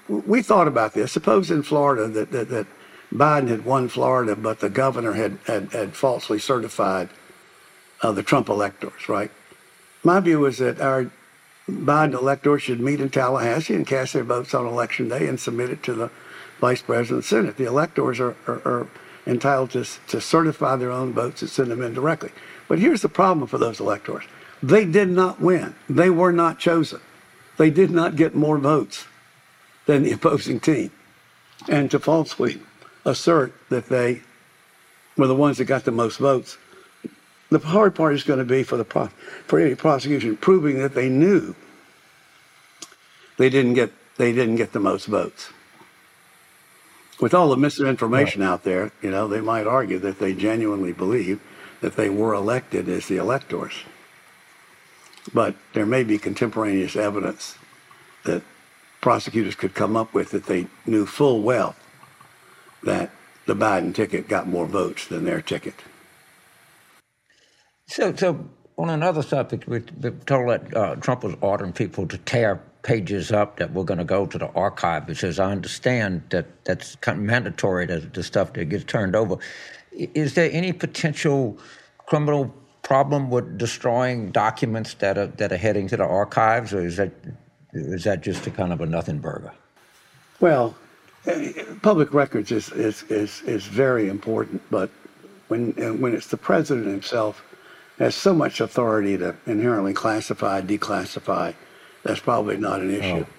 [0.07, 1.11] we, we, thought about this.
[1.11, 2.67] Suppose in Florida that, that, that
[3.13, 7.09] Biden had won Florida, but the governor had, had, had falsely certified
[8.01, 9.31] uh, the Trump electors, right?
[10.03, 11.09] My view is that our
[11.69, 15.69] Biden electors should meet in Tallahassee and cast their votes on election day and submit
[15.69, 16.11] it to the
[16.59, 17.57] vice president and Senate.
[17.57, 18.87] The electors are, are, are
[19.25, 22.31] entitled to, to certify their own votes and send them in directly.
[22.67, 24.23] But here's the problem for those electors
[24.63, 26.99] they did not win, they were not chosen,
[27.57, 29.05] they did not get more votes
[29.85, 30.91] than the opposing team.
[31.67, 32.61] And to falsely
[33.07, 34.21] assert that they
[35.15, 36.57] were the ones that got the most votes.
[37.49, 39.07] The hard part is going to be for the pro-
[39.47, 41.55] for any prosecution proving that they knew
[43.37, 45.49] they didn't get they didn't get the most votes.
[47.19, 48.47] With all the misinformation right.
[48.47, 51.39] out there, you know, they might argue that they genuinely believe
[51.81, 53.73] that they were elected as the electors.
[55.33, 57.57] But there may be contemporaneous evidence
[58.23, 58.43] that
[59.01, 61.75] prosecutors could come up with that they knew full well
[62.87, 63.11] that
[63.45, 65.75] the Biden ticket got more votes than their ticket.
[67.87, 72.17] So, so on another subject, we are told that uh, Trump was ordering people to
[72.17, 75.05] tear pages up that were going to go to the archive.
[75.05, 79.37] Because I understand that that's kind of mandatory that the stuff that gets turned over.
[79.91, 81.57] Is there any potential
[82.05, 86.97] criminal problem with destroying documents that are that are heading to the archives, or is
[86.97, 87.11] that
[87.73, 89.51] is that just a kind of a nothing burger?
[90.39, 90.75] Well,
[91.81, 94.89] public records is, is, is, is very important, but
[95.47, 97.43] when, when it's the president himself
[97.99, 101.53] has so much authority to inherently classify, declassify,
[102.03, 103.25] that's probably not an issue.
[103.25, 103.33] Oh.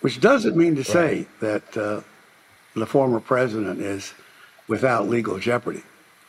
[0.00, 0.86] Which doesn't mean to right.
[0.86, 2.00] say that uh,
[2.74, 4.14] the former president is
[4.68, 5.82] without legal jeopardy.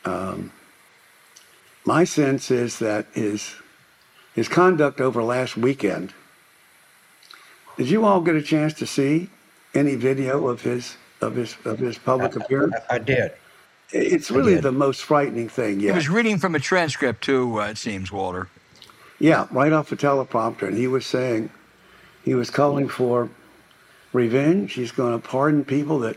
[0.04, 0.52] Um,
[1.84, 3.54] my sense is that his,
[4.34, 6.12] his conduct over last weekend,
[7.76, 9.30] did you all get a chance to see
[9.78, 12.74] any video of his of his of his public appearance?
[12.90, 13.32] I, I did.
[13.90, 15.80] It's really the most frightening thing.
[15.80, 17.60] Yeah, he was reading from a transcript too.
[17.60, 18.48] Uh, it seems, Walter.
[19.18, 21.50] Yeah, right off the teleprompter, and he was saying,
[22.24, 23.30] he was calling for
[24.12, 24.74] revenge.
[24.74, 26.16] He's going to pardon people that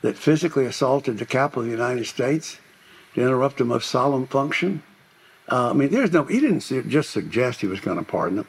[0.00, 2.58] that physically assaulted the capital of the United States
[3.14, 4.82] to interrupt the most solemn function.
[5.50, 8.46] Uh, I mean, there's no, he didn't just suggest he was going to pardon them.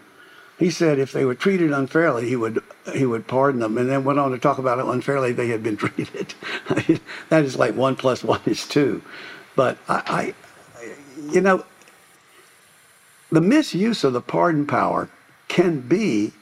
[0.59, 2.61] He said if they were treated unfairly, he would
[2.95, 5.63] he would pardon them, and then went on to talk about how unfairly they had
[5.63, 6.33] been treated.
[7.29, 9.01] that is like one plus one is two.
[9.55, 10.33] But I,
[10.81, 10.93] I,
[11.31, 11.65] you know,
[13.31, 15.09] the misuse of the pardon power
[15.47, 16.33] can be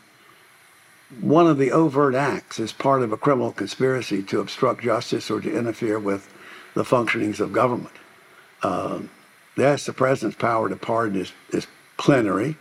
[1.22, 5.40] one of the overt acts as part of a criminal conspiracy to obstruct justice or
[5.42, 6.32] to interfere with
[6.74, 7.96] the functionings of government.
[8.62, 9.10] Um,
[9.56, 12.58] yes, the president's power to pardon is, is plenary,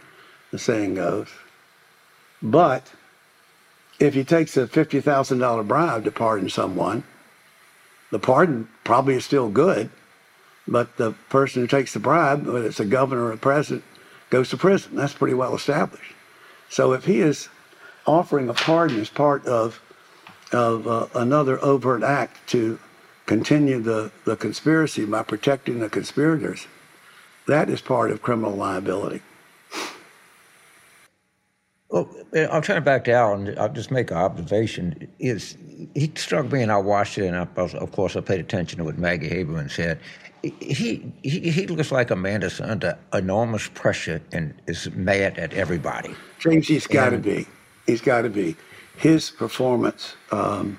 [0.53, 1.29] the saying goes.
[2.43, 2.93] But
[3.99, 7.05] if he takes a $50,000 bribe to pardon someone,
[8.11, 9.91] the pardon probably is still good,
[10.69, 13.85] but the person who takes the bribe, whether it's a governor or a president,
[14.31, 14.97] goes to prison.
[14.97, 16.15] That's pretty well established.
[16.69, 17.49] So if he is
[18.07, 19.81] offering a pardon as part of
[20.53, 22.79] of uh, another overt act to
[23.27, 26.69] continue the, the conspiracy by protecting the conspirators,
[27.49, 29.23] that is part of criminal liability.
[31.89, 32.09] Well,
[32.51, 33.57] I'll turn it back to Alan.
[33.59, 35.09] I'll just make an observation.
[35.21, 35.57] Is
[35.95, 38.85] he struck me, and I watched it, and I, of course I paid attention to
[38.85, 40.01] what Maggie Haberman said.
[40.43, 45.53] He, he he looks like a man that's under enormous pressure and is mad at
[45.55, 46.15] everybody.
[46.39, 47.47] James, he's got to be.
[47.87, 48.57] He's got to be.
[48.97, 50.79] His performance, um,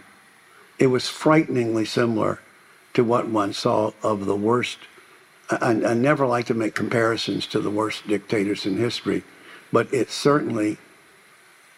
[0.80, 2.40] it was frighteningly similar
[2.94, 4.80] to what one saw of the worst.
[5.50, 9.24] I, I never like to make comparisons to the worst dictators in history,
[9.72, 10.78] but it certainly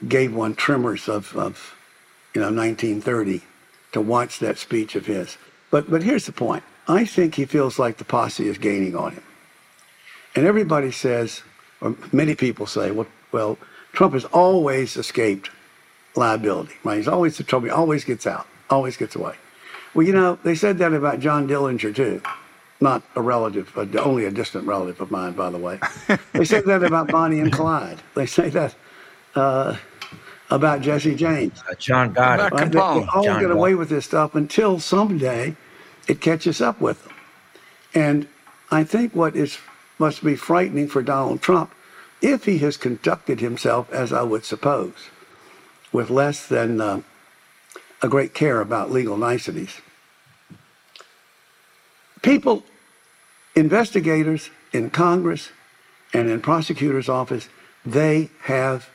[0.08, 1.76] gave one tremors of, of
[2.34, 3.42] you know, 1930
[3.92, 5.38] to watch that speech of his.
[5.72, 6.64] But, but here's the point.
[6.88, 9.24] I think he feels like the posse is gaining on him.
[10.36, 11.44] And everybody says,
[11.82, 13.58] or many people say, well, well
[13.94, 15.50] Trump has always escaped
[16.16, 16.76] liability.
[16.84, 16.98] Right?
[16.98, 17.68] He's always the trouble.
[17.68, 19.36] He always gets out, always gets away.
[19.94, 22.22] Well, you know, they said that about John Dillinger, too.
[22.82, 25.80] Not a relative, but only a distant relative of mine, by the way.
[26.34, 28.02] they said that about Bonnie and Clyde.
[28.16, 28.76] They say that
[29.36, 29.76] uh,
[30.50, 31.62] about Jesse James.
[31.70, 32.52] Uh, John Gotti.
[32.52, 32.72] Right?
[32.72, 35.56] They, all John get away with this stuff until someday
[36.08, 37.14] it catches up with them.
[37.94, 38.28] And
[38.72, 39.58] I think what is
[40.00, 41.72] must be frightening for Donald Trump,
[42.22, 45.10] if he has conducted himself as I would suppose,
[45.92, 47.02] with less than uh,
[48.02, 49.82] a great care about legal niceties.
[52.22, 52.64] People,
[53.56, 55.50] investigators in Congress
[56.14, 57.50] and in prosecutors' office,
[57.86, 58.90] they have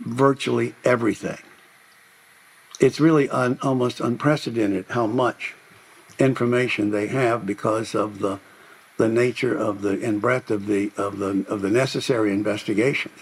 [0.00, 1.38] virtually everything.
[2.80, 5.54] It's really un, almost unprecedented how much
[6.18, 8.40] information they have because of the
[8.96, 13.18] the nature of the and breadth of the of the of the necessary investigations.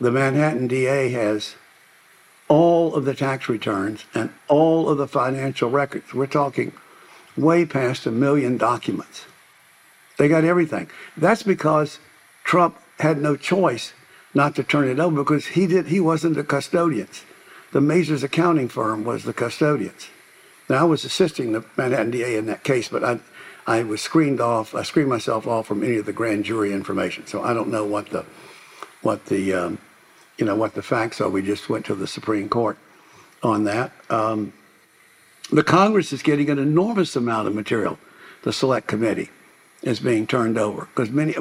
[0.00, 1.56] The Manhattan DA has
[2.48, 6.12] all of the tax returns and all of the financial records.
[6.12, 6.72] We're talking
[7.36, 9.26] way past a million documents.
[10.18, 10.90] They got everything.
[11.16, 11.98] That's because
[12.44, 13.92] Trump had no choice
[14.34, 17.24] not to turn it over because he did he wasn't the custodians.
[17.72, 20.08] The Mazars accounting firm was the custodians.
[20.68, 23.20] Now I was assisting the Manhattan DA in that case, but I
[23.66, 24.74] I was screened off.
[24.74, 27.84] I screened myself off from any of the grand jury information, so I don't know
[27.84, 28.24] what the
[29.02, 29.78] what the um,
[30.38, 31.28] you know what the facts are.
[31.28, 32.78] We just went to the Supreme Court
[33.42, 33.92] on that.
[34.08, 34.52] Um,
[35.50, 37.98] the Congress is getting an enormous amount of material.
[38.42, 39.30] The Select Committee
[39.82, 41.34] is being turned over because many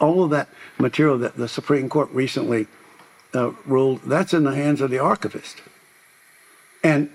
[0.00, 0.48] all of that
[0.78, 2.66] material that the Supreme Court recently
[3.34, 5.62] uh, ruled that's in the hands of the archivist.
[6.84, 7.10] And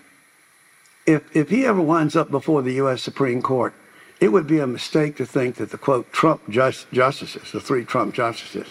[1.06, 3.02] if if he ever winds up before the U.S.
[3.02, 3.74] Supreme Court,
[4.20, 7.84] it would be a mistake to think that the quote Trump just, justices, the three
[7.84, 8.68] Trump justices,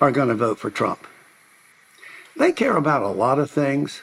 [0.00, 1.06] are going to vote for Trump.
[2.36, 4.02] They care about a lot of things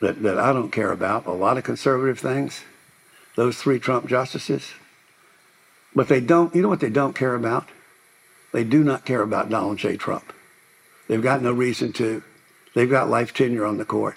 [0.00, 2.62] that, that I don't care about, a lot of conservative things,
[3.36, 4.72] those three Trump justices.
[5.94, 7.68] But they don't, you know what they don't care about?
[8.52, 9.96] They do not care about Donald J.
[9.96, 10.32] Trump.
[11.08, 12.22] They've got no reason to.
[12.74, 14.16] They've got life tenure on the court.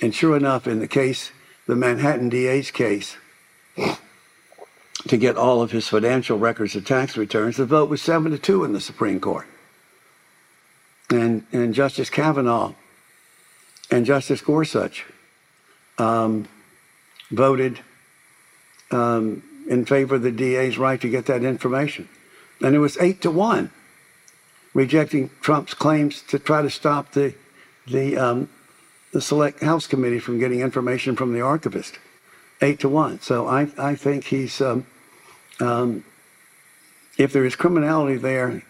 [0.00, 1.30] And sure enough, in the case,
[1.66, 3.16] the Manhattan DA's case,
[3.76, 8.38] to get all of his financial records and tax returns, the vote was seven to
[8.38, 9.46] two in the Supreme Court.
[11.10, 12.74] And, and Justice Kavanaugh
[13.90, 15.04] and Justice Gorsuch
[15.98, 16.48] um,
[17.30, 17.80] voted
[18.90, 22.08] um, in favor of the DA's right to get that information.
[22.62, 23.70] And it was eight to one,
[24.74, 27.34] rejecting Trump's claims to try to stop the,
[27.86, 28.48] the, um,
[29.12, 31.98] the Select House Committee from getting information from the archivist.
[32.62, 33.20] Eight to one.
[33.20, 34.86] So I, I think he's, um,
[35.60, 36.04] um,
[37.18, 38.62] if there is criminality there,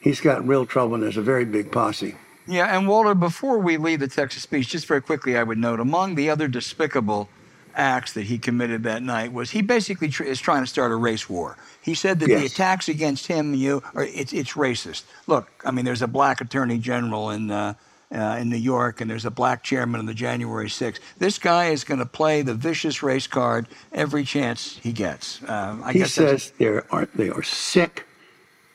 [0.00, 2.14] he's got real trouble and there's a very big posse.
[2.46, 5.80] Yeah, and Walter, before we leave the Texas speech, just very quickly, I would note
[5.80, 7.28] among the other despicable
[7.74, 10.96] acts that he committed that night was he basically tr- is trying to start a
[10.96, 11.56] race war.
[11.82, 12.40] He said that Yes.
[12.40, 15.04] the attacks against him and you are it's it's racist.
[15.26, 17.50] Look, I mean, there's a black attorney general in.
[17.50, 17.74] Uh,
[18.10, 20.98] uh, in New York, and there's a black chairman of the January 6th.
[21.18, 25.42] This guy is going to play the vicious race card every chance he gets.
[25.46, 28.06] Um, I he guess says they are they are sick.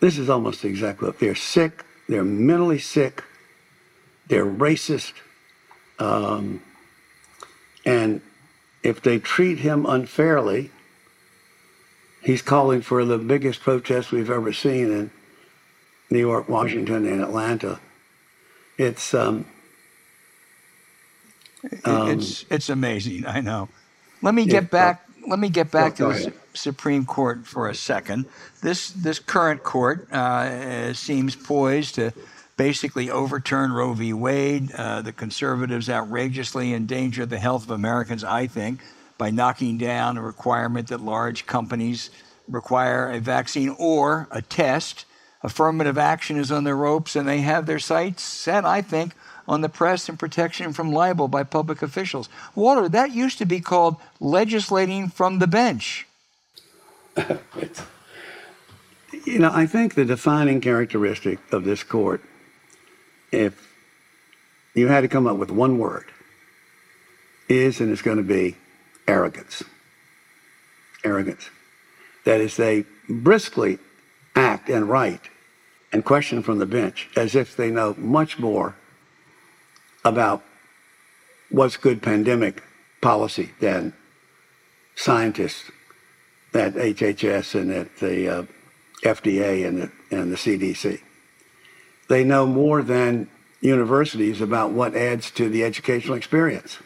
[0.02, 1.84] This is almost exactly what they're sick.
[2.08, 3.24] They're mentally sick.
[4.28, 5.14] They're racist,
[5.98, 6.62] um,
[7.86, 8.22] and
[8.84, 10.72] if they treat him unfairly,
[12.24, 15.12] he's calling for the biggest protest we've ever seen in
[16.12, 17.80] New York, Washington, and Atlanta.
[18.78, 19.46] It's um,
[21.86, 23.26] um, it's it's amazing.
[23.28, 23.70] I know.
[24.22, 25.04] Let me Yeah, get back.
[25.28, 26.34] Let me get back to the ahead.
[26.54, 28.28] Supreme Court for a second.
[28.62, 32.14] This this current court uh, seems poised to
[32.64, 34.14] basically overturn Roe v.
[34.14, 34.72] Wade.
[34.72, 38.24] Uh, the conservatives outrageously endanger the health of Americans.
[38.24, 38.80] I think
[39.18, 42.10] by knocking down a requirement that large companies
[42.48, 45.04] require a vaccine or a test.
[45.42, 49.14] Affirmative action is on the ropes, and they have their sights set, I think,
[49.46, 52.30] on the press and protection from libel by public officials.
[52.56, 56.08] Walter, that used to be called legislating from the bench.
[59.26, 62.22] You know, I think the defining characteristic of this court,
[63.34, 63.74] if
[64.74, 66.06] you had to come up with one word,
[67.50, 68.56] is and it's going to be
[69.08, 69.64] arrogance.
[71.04, 71.50] Arrogance.
[72.26, 73.80] That is, they briskly
[74.36, 75.30] act and write
[75.92, 78.76] and question from the bench as if they know much more
[80.06, 80.44] about
[81.50, 82.64] what's good pandemic
[83.02, 83.94] policy than
[84.96, 85.70] scientists
[86.54, 88.44] at HHS and at the uh,
[89.04, 91.02] FDA and the, and the CDC.
[92.08, 93.30] They know more than
[93.62, 96.78] universities about what adds to the educational experience.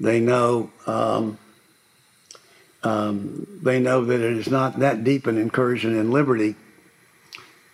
[0.00, 1.38] They know um,
[2.82, 6.56] um, they know that it is not that deep an incursion in liberty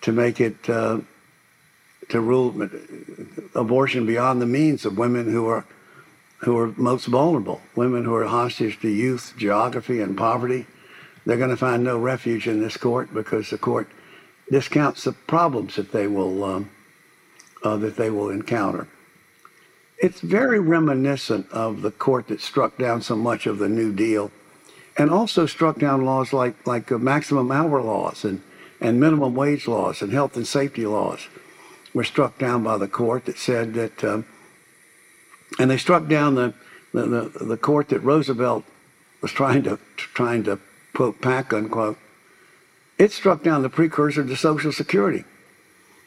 [0.01, 0.99] to make it uh,
[2.09, 2.69] to rule
[3.55, 5.65] abortion beyond the means of women who are
[6.39, 10.65] who are most vulnerable, women who are hostage to youth, geography, and poverty.
[11.25, 13.89] They're going to find no refuge in this court because the court
[14.51, 16.69] discounts the problems that they will um,
[17.63, 18.87] uh, that they will encounter.
[19.97, 24.31] It's very reminiscent of the court that struck down so much of the New Deal,
[24.97, 28.41] and also struck down laws like like uh, maximum hour laws and
[28.81, 31.27] and minimum wage laws and health and safety laws
[31.93, 34.03] were struck down by the court that said that.
[34.03, 34.25] Um,
[35.57, 36.53] and they struck down the,
[36.93, 38.63] the, the, the court that Roosevelt
[39.21, 40.59] was trying to trying to
[40.93, 41.97] quote pack unquote.
[42.99, 45.25] It struck down the precursor to Social Security,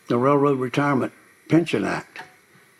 [0.09, 1.13] the Railroad Retirement
[1.49, 2.21] Pension Act,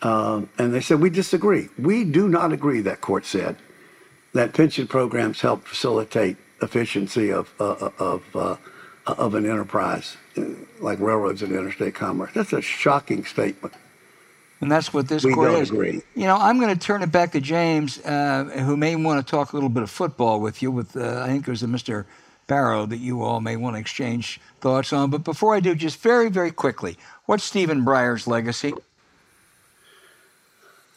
[0.03, 1.69] um, and they said we disagree.
[1.79, 2.81] We do not agree.
[2.81, 3.57] That court said
[4.33, 8.57] that pension programs help facilitate efficiency of uh, of uh,
[9.07, 10.43] of an enterprise uh,
[10.81, 12.31] like railroads and interstate commerce.
[12.35, 13.73] That's a shocking statement.
[14.61, 15.71] And that's what this We court don't is.
[15.71, 16.01] agree.
[16.15, 19.29] You know, I'm going to turn it back to James, uh, who may want to
[19.29, 20.71] talk a little bit of football with you.
[20.71, 22.05] With uh, I think there's a Mr.
[22.47, 25.09] Burrow that you all may want to exchange thoughts on.
[25.09, 28.73] But before I do, just very, very quickly, what's Stephen Breyer's legacy?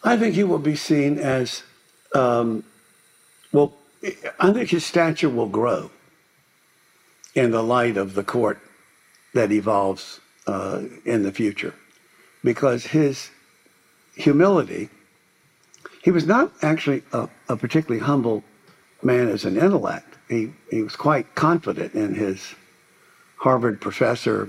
[0.05, 1.62] I think he will be seen as,
[2.14, 2.64] um,
[3.53, 3.74] well,
[4.38, 5.90] I think his stature will grow
[7.34, 8.61] in the light of the court
[9.34, 11.74] that evolves uh, in the future
[12.44, 13.30] because his
[14.14, 14.88] humility,
[16.03, 18.44] he was not actually a, a particularly humble
[19.03, 20.16] man as an intellect.
[20.28, 22.55] He, he was quite confident in his
[23.36, 24.49] Harvard professor,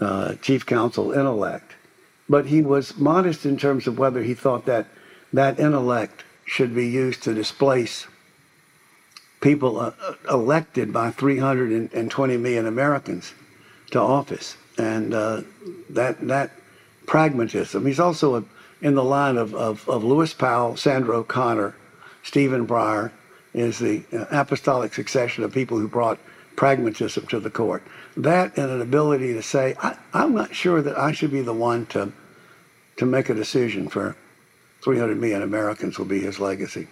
[0.00, 1.74] uh, chief counsel intellect
[2.30, 4.86] but he was modest in terms of whether he thought that
[5.32, 8.06] that intellect should be used to displace
[9.40, 13.34] people uh, uh, elected by 320 million Americans
[13.90, 15.42] to office, and uh,
[15.90, 16.52] that that
[17.06, 17.84] pragmatism.
[17.84, 18.44] He's also a,
[18.80, 21.74] in the line of, of, of Lewis Powell, Sandra O'Connor,
[22.22, 23.10] Stephen Breyer,
[23.54, 26.18] is the uh, apostolic succession of people who brought
[26.56, 27.82] pragmatism to the court.
[28.16, 31.54] That and an ability to say, I, I'm not sure that I should be the
[31.54, 32.12] one to
[32.98, 34.14] to make a decision for
[34.84, 36.86] 300 million Americans will be his legacy.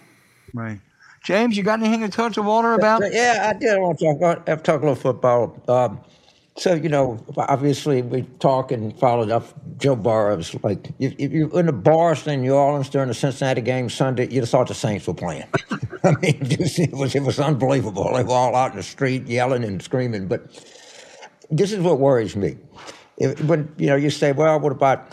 [0.54, 0.80] Right.
[1.22, 3.02] James, you got anything to talk to Walter about?
[3.10, 5.62] Yeah, I did I want to talk, about- have to talk a little football.
[5.68, 6.00] Um,
[6.58, 9.44] so, you know, obviously we talk and followed up
[9.78, 10.54] Joe Burrows.
[10.64, 14.28] Like, if, if you're in the bars in New Orleans during the Cincinnati game Sunday,
[14.28, 15.46] you just thought the Saints were playing.
[16.04, 18.12] I mean, just, it, was, it was unbelievable.
[18.12, 20.26] They were all out in the street yelling and screaming.
[20.26, 20.46] But
[21.48, 22.56] this is what worries me.
[23.18, 25.12] If, when, you know, you say, well, what about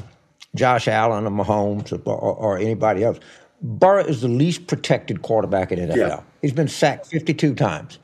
[0.55, 3.19] Josh Allen or Mahomes or, or, or anybody else?
[3.61, 5.95] Burrow is the least protected quarterback in NFL.
[5.95, 6.21] Yeah.
[6.41, 7.99] He's been sacked 52 times.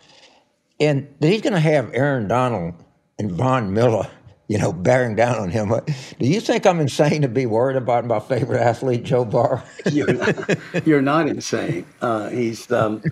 [0.80, 2.74] And he's going to have Aaron Donald
[3.22, 4.10] and Von Miller,
[4.48, 5.70] you know, bearing down on him.
[5.70, 9.62] Do you think I'm insane to be worried about my favorite athlete, Joe Burrow?
[9.92, 11.86] you're, not, you're not insane.
[12.02, 13.04] Uh, he's, um,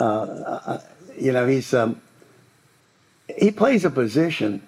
[0.00, 0.80] uh, uh,
[1.16, 2.00] you know, he's um,
[3.38, 4.62] he plays a position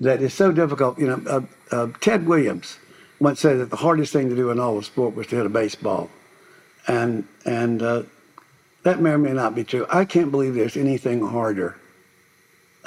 [0.00, 0.98] that is so difficult.
[0.98, 1.40] You know, uh,
[1.74, 2.78] uh, Ted Williams
[3.18, 5.46] once said that the hardest thing to do in all of sport was to hit
[5.46, 6.08] a baseball,
[6.86, 8.02] and and uh,
[8.84, 9.86] that may or may not be true.
[9.90, 11.76] I can't believe there's anything harder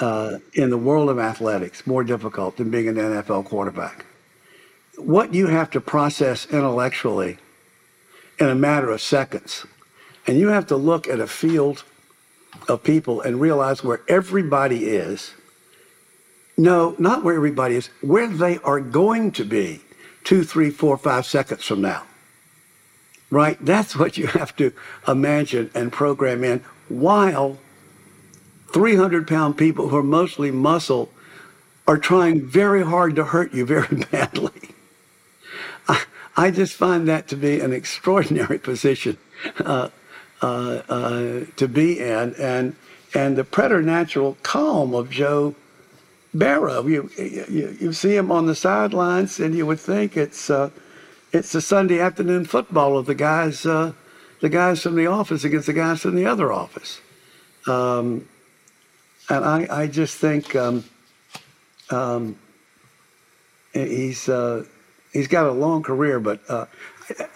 [0.00, 4.04] uh, in the world of athletics, more difficult than being an NFL quarterback.
[4.96, 7.38] What you have to process intellectually
[8.38, 9.66] in a matter of seconds,
[10.26, 11.84] and you have to look at a field
[12.68, 15.32] of people and realize where everybody is.
[16.56, 19.80] No, not where everybody is, where they are going to be
[20.24, 22.02] two, three, four, five seconds from now.
[23.30, 23.58] Right?
[23.64, 24.72] That's what you have to
[25.06, 27.58] imagine and program in while
[28.72, 31.10] 300 pound people who are mostly muscle
[31.86, 34.74] are trying very hard to hurt you very badly.
[35.88, 36.04] I,
[36.36, 39.16] I just find that to be an extraordinary position
[39.60, 39.88] uh,
[40.42, 42.34] uh, uh, to be in.
[42.34, 42.76] And,
[43.14, 45.54] and the preternatural calm of Joe
[46.34, 50.70] Burrow, You, you, you see him on the sidelines, and you would think it's, uh,
[51.32, 53.92] it's the Sunday afternoon football of the guys, uh,
[54.40, 57.00] the guys from the office against the guys from the other office.
[57.66, 58.28] Um,
[59.28, 60.84] and I, I just think um,
[61.90, 62.38] um,
[63.72, 64.64] he's uh,
[65.12, 66.66] he's got a long career, but uh,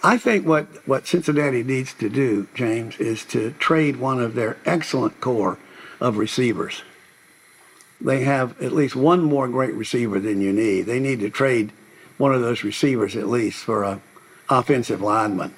[0.03, 4.57] I think what, what Cincinnati needs to do, James, is to trade one of their
[4.65, 5.57] excellent core
[5.99, 6.83] of receivers.
[7.99, 10.81] They have at least one more great receiver than you need.
[10.81, 11.71] They need to trade
[12.17, 14.01] one of those receivers at least for a
[14.49, 15.53] offensive lineman.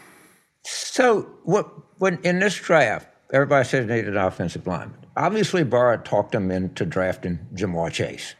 [0.63, 5.04] So, what when in this draft, everybody says they need an offensive lineman.
[5.17, 8.35] Obviously, Burrow talked him into drafting Ja'Marr Chase,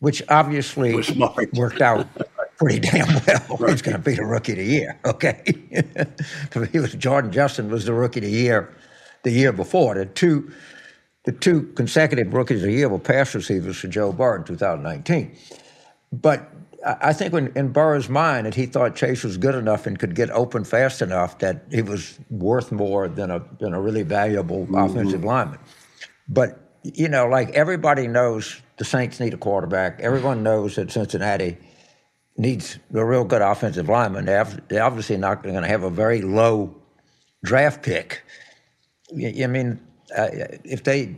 [0.00, 0.94] which obviously
[1.54, 2.06] worked out
[2.58, 3.68] pretty damn well.
[3.68, 4.98] He's going to be the rookie of the year.
[5.06, 5.42] Okay,
[6.72, 8.74] he was Jordan Justin was the rookie of the year
[9.22, 9.94] the year before.
[9.94, 10.52] The two
[11.24, 15.36] the two consecutive rookies of the year were pass receivers for Joe Burrow in 2019.
[16.12, 16.50] But
[16.84, 20.14] I think when, in Burrow's mind that he thought Chase was good enough and could
[20.14, 24.68] get open fast enough that he was worth more than a than a really valuable
[24.74, 25.58] offensive lineman.
[26.28, 30.00] But you know, like everybody knows, the Saints need a quarterback.
[30.00, 31.58] Everyone knows that Cincinnati
[32.36, 34.24] needs a real good offensive lineman.
[34.24, 36.74] They're obviously not going to have a very low
[37.44, 38.22] draft pick.
[39.12, 39.80] I mean,
[40.16, 40.28] uh,
[40.64, 41.16] if they,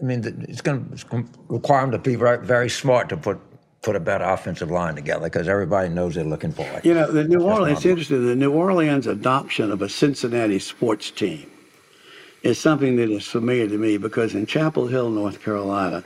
[0.00, 3.40] I mean, it's going to require them to be very, very smart to put
[3.84, 6.84] put a better offensive line together because everybody knows they're looking for it.
[6.84, 10.58] You know, the New That's Orleans, it's interesting, the New Orleans adoption of a Cincinnati
[10.58, 11.50] sports team
[12.42, 16.02] is something that is familiar to me because in Chapel Hill, North Carolina,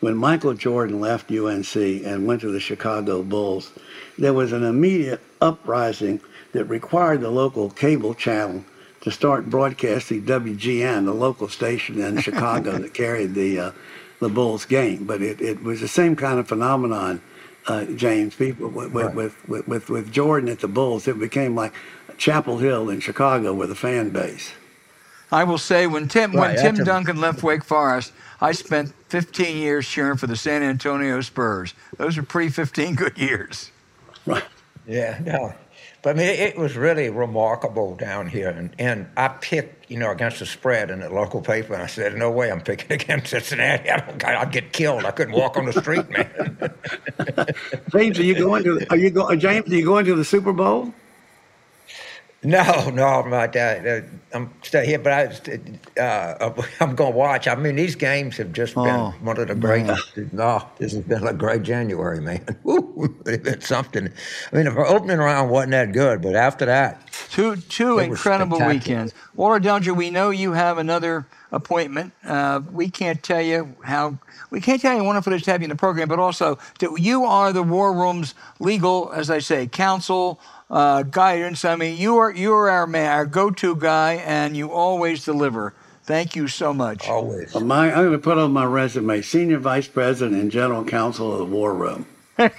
[0.00, 3.72] when Michael Jordan left UNC and went to the Chicago Bulls,
[4.18, 6.20] there was an immediate uprising
[6.52, 8.64] that required the local cable channel
[9.00, 13.72] to start broadcasting WGN, the local station in Chicago that carried the uh,
[14.20, 15.04] the Bulls game.
[15.04, 17.20] But it, it was the same kind of phenomenon,
[17.66, 18.34] uh, James.
[18.34, 19.14] People with, with, Right.
[19.14, 21.72] with, with, with with Jordan at the Bulls, it became like
[22.18, 24.52] Chapel Hill in Chicago with a fan base.
[25.32, 29.56] I will say when Tim when Right, Tim Duncan left Wake Forest, I spent 15
[29.56, 31.74] years cheering for the San Antonio Spurs.
[31.98, 33.70] Those are pretty 15 good years.
[34.24, 34.44] Right.
[34.86, 35.52] Yeah, no.
[36.02, 38.50] But I mean, it, it was really remarkable down here.
[38.50, 41.74] And, and I picked, you know, against the spread in the local paper.
[41.74, 43.90] And I said, no way I'm picking against Cincinnati.
[43.90, 45.04] I don't, I'd get killed.
[45.04, 46.74] I couldn't walk on the street, man.
[47.92, 48.86] James, are you going to?
[48.90, 49.38] Are you going?
[49.38, 50.92] James, are you going to the Super Bowl?
[52.42, 53.86] No, no, my dad.
[53.86, 54.06] Uh,
[54.36, 57.48] I'm stay here, but I, uh, I'm going to watch.
[57.48, 60.16] I mean, these games have just been Oh, one of the greatest.
[60.32, 62.44] No, this has been a great January, man.
[62.62, 64.08] Woo, it's been something.
[64.52, 69.14] I mean, the opening round wasn't that good, but after that, Two two incredible weekends.
[69.34, 72.12] Walter Dellinger, we know you have another appointment.
[72.24, 74.18] Uh, we can't tell you how
[74.50, 76.18] we can't tell you how wonderful it is to have you in the program, but
[76.18, 80.40] also that you are the War Room's legal, as I say, counsel,
[80.70, 81.64] uh, guidance.
[81.64, 85.74] I mean, you are you are our man, our go-to guy, and you always deliver.
[86.04, 87.08] Thank you so much.
[87.08, 87.52] always.
[87.52, 91.32] Well, my, I'm going to put on my resume: Senior Vice President and General Counsel
[91.32, 92.06] of the War Room.
[92.38, 92.50] I,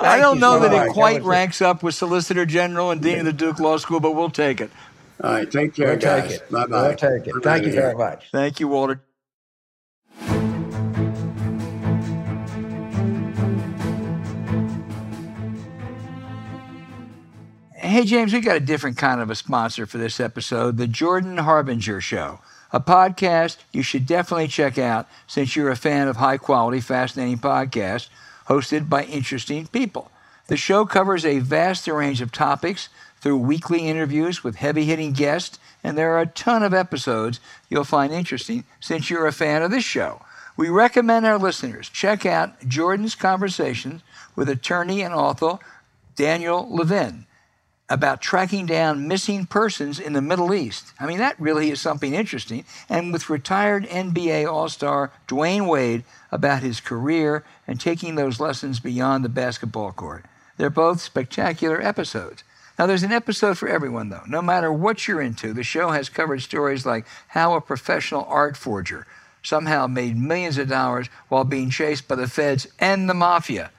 [0.00, 0.88] I don't know so that much.
[0.88, 3.76] it quite was a- ranks up with Solicitor General and Dean of the Duke Law
[3.78, 4.70] School, but we'll take it.
[5.22, 6.30] All right, take care, We'll guys.
[6.30, 6.50] take it.
[6.50, 6.88] Bye bye.
[6.88, 7.34] We'll take it.
[7.42, 8.28] Thank you very much.
[8.32, 9.00] Thank you, Walter.
[17.86, 21.38] Hey, James, we got a different kind of a sponsor for this episode the Jordan
[21.38, 22.40] Harbinger Show,
[22.72, 27.38] a podcast you should definitely check out since you're a fan of high quality, fascinating
[27.38, 28.08] podcasts
[28.48, 30.10] hosted by interesting people.
[30.48, 32.88] The show covers a vast range of topics
[33.20, 37.38] through weekly interviews with heavy hitting guests, and there are a ton of episodes
[37.70, 40.22] you'll find interesting since you're a fan of this show.
[40.56, 44.02] We recommend our listeners check out Jordan's conversations
[44.34, 45.60] with attorney and author
[46.16, 47.25] Daniel Levin
[47.88, 50.92] about tracking down missing persons in the Middle East.
[50.98, 52.64] I mean, that really is something interesting.
[52.88, 58.80] And with retired NBA All Star Dwyane Wade about his career and taking those lessons
[58.80, 60.24] beyond the basketball court.
[60.56, 62.42] They're both spectacular episodes.
[62.78, 64.24] Now, there's an episode for everyone, though.
[64.28, 68.56] No matter what you're into, the show has covered stories like how a professional art
[68.56, 69.06] forger
[69.42, 73.70] somehow made millions of dollars while being chased by the feds and the mafia.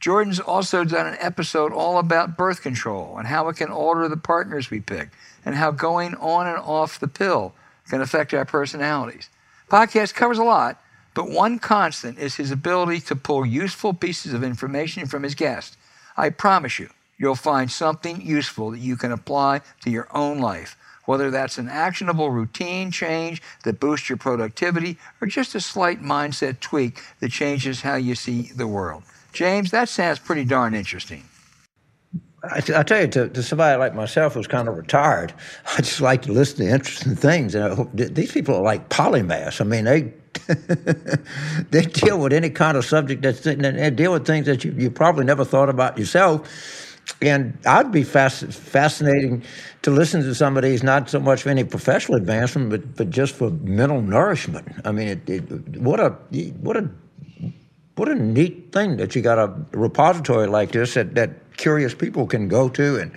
[0.00, 4.16] Jordan's also done an episode all about birth control and how it can alter the
[4.16, 5.10] partners we pick
[5.44, 7.52] and how going on and off the pill
[7.88, 9.28] can affect our personalities.
[9.68, 10.80] Podcast covers a lot,
[11.14, 15.76] but one constant is his ability to pull useful pieces of information from his guests.
[16.16, 20.76] I promise you, you'll find something useful that you can apply to your own life,
[21.06, 26.60] whether that's an actionable routine change that boosts your productivity or just a slight mindset
[26.60, 29.02] tweak that changes how you see the world.
[29.32, 31.22] James, that sounds pretty darn interesting.
[32.44, 35.32] I, I tell you, to, to, somebody like myself who's kind of retired,
[35.76, 37.54] I just like to listen to interesting things.
[37.54, 39.60] And these people are like polymaths.
[39.60, 40.12] I mean, they
[41.70, 44.90] they deal with any kind of subject that's they deal with things that you, you
[44.90, 46.84] probably never thought about yourself.
[47.22, 49.42] And I'd be fasc- fascinating
[49.82, 53.34] to listen to somebody who's not so much for any professional advancement, but but just
[53.34, 54.68] for mental nourishment.
[54.84, 56.10] I mean, it, it, what a
[56.60, 56.88] what a
[57.98, 62.26] what a neat thing that you got a repository like this that, that curious people
[62.26, 63.12] can go to and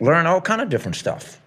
[0.00, 1.40] learn all kind of different stuff.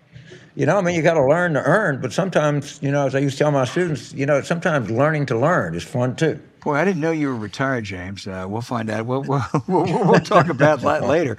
[0.56, 3.16] You know, I mean, you got to learn to earn, but sometimes, you know, as
[3.16, 6.40] I used to tell my students, you know, sometimes learning to learn is fun too.
[6.62, 8.28] Boy, I didn't know you were retired, James.
[8.28, 9.06] Uh, we'll find out.
[9.06, 11.38] We'll, we'll, we'll, we'll talk about that later.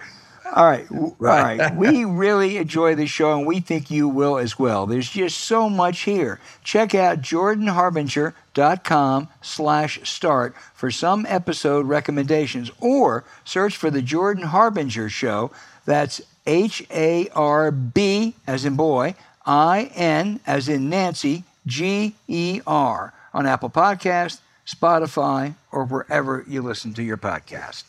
[0.55, 0.87] All right.
[0.91, 1.61] right.
[1.61, 1.77] All right.
[1.77, 4.87] We really enjoy the show, and we think you will as well.
[4.87, 6.41] There's just so much here.
[6.65, 15.09] Check out jordanharbinger.com slash start for some episode recommendations, or search for The Jordan Harbinger
[15.09, 15.51] Show.
[15.85, 19.15] That's H-A-R-B, as in boy,
[19.47, 27.17] I-N, as in Nancy, G-E-R, on Apple Podcast, Spotify, or wherever you listen to your
[27.17, 27.85] podcast.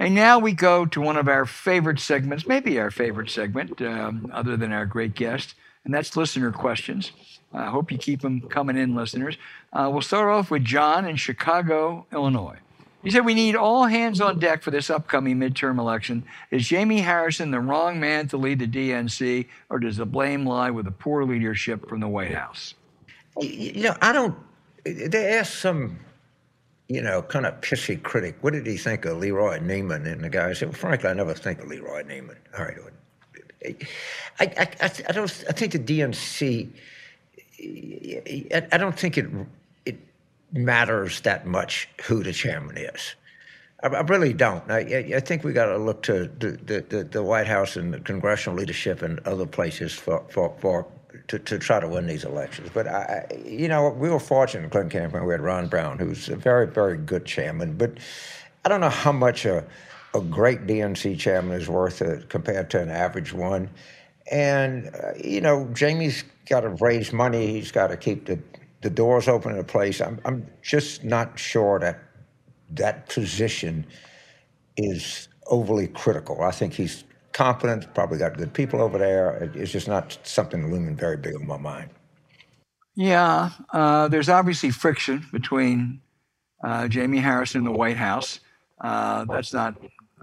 [0.00, 4.30] And now we go to one of our favorite segments, maybe our favorite segment, um,
[4.32, 7.12] other than our great guest, and that's listener questions.
[7.52, 9.36] I hope you keep them coming in, listeners.
[9.74, 12.56] Uh, we'll start off with John in Chicago, Illinois.
[13.02, 16.24] He said, We need all hands on deck for this upcoming midterm election.
[16.50, 20.70] Is Jamie Harrison the wrong man to lead the DNC, or does the blame lie
[20.70, 22.72] with the poor leadership from the White House?
[23.38, 24.34] You know, I don't.
[24.84, 25.98] They asked some
[26.90, 28.36] you know, kind of pissy critic.
[28.40, 30.10] What did he think of Leroy Neiman?
[30.10, 32.34] And the guy said, well, frankly, I never think of Leroy Neiman.
[32.58, 32.76] All right.
[34.40, 36.68] I, I, I, don't, I think the DNC,
[38.52, 39.26] I, I don't think it,
[39.86, 39.98] it
[40.52, 43.14] matters that much who the chairman is.
[43.84, 44.68] I, I really don't.
[44.68, 48.00] I, I think we got to look to the, the, the White House and the
[48.00, 50.88] congressional leadership and other places for, for, for
[51.28, 52.70] to, to try to win these elections.
[52.72, 55.24] But I, you know, we were fortunate in the Clinton campaign.
[55.24, 57.76] We had Ron Brown, who's a very, very good chairman.
[57.76, 57.98] But
[58.64, 59.64] I don't know how much a,
[60.14, 63.70] a great DNC chairman is worth uh, compared to an average one.
[64.30, 67.48] And uh, you know, Jamie's got to raise money.
[67.48, 68.38] He's got to keep the
[68.82, 70.00] the doors open in a place.
[70.00, 72.00] I'm I'm just not sure that
[72.70, 73.86] that position
[74.76, 76.42] is overly critical.
[76.42, 79.50] I think he's competent, probably got good people over there.
[79.54, 81.90] It's just not something looming very big on my mind.
[82.94, 86.00] Yeah, uh, there's obviously friction between
[86.62, 88.40] uh, Jamie Harrison and the White House.
[88.80, 89.76] Uh, that's not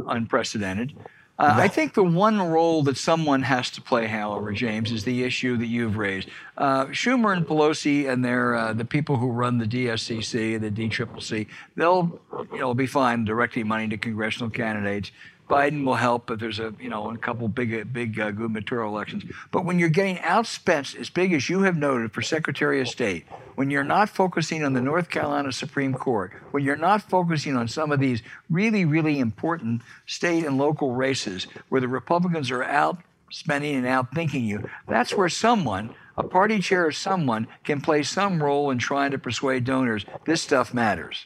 [0.07, 0.93] unprecedented.
[1.39, 1.53] Uh.
[1.55, 5.55] I think the one role that someone has to play, however, James, is the issue
[5.57, 6.29] that you've raised.
[6.57, 11.47] Uh, Schumer and Pelosi and their uh, the people who run the DSCC, the DCCC,
[11.75, 12.19] they'll
[12.51, 15.11] you know be fine directing money to congressional candidates.
[15.49, 19.23] Biden will help if there's a you know a couple big big uh, gubernatorial elections.
[19.51, 23.25] But when you're getting outspent as big as you have noted for Secretary of State,
[23.55, 27.67] when you're not focusing on the North Carolina Supreme Court, when you're not focusing on
[27.67, 32.97] some of these really really important state and local races where the Republicans are out
[33.29, 34.69] spending and outthinking you.
[34.87, 39.17] That's where someone, a party chair or someone, can play some role in trying to
[39.17, 40.05] persuade donors.
[40.25, 41.25] This stuff matters.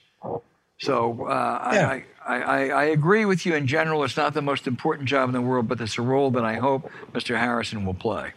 [0.82, 1.90] So uh, yeah.
[1.90, 4.04] I, I, I, I, agree with you in general.
[4.04, 6.56] It's not the most important job in the world, but it's a role that I
[6.56, 7.38] hope Mr.
[7.38, 8.34] Harrison will play.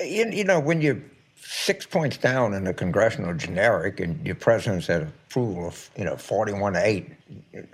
[0.00, 1.00] You, you know, when you're
[1.36, 6.16] six points down in a congressional generic, and your president's at approval of you know
[6.16, 7.10] forty-one to eight.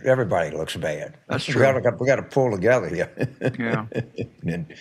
[0.04, 1.16] Everybody looks bad.
[1.26, 1.74] That's true.
[1.74, 3.11] We got, we got to pull together here.
[3.59, 3.86] yeah.
[4.46, 4.72] and,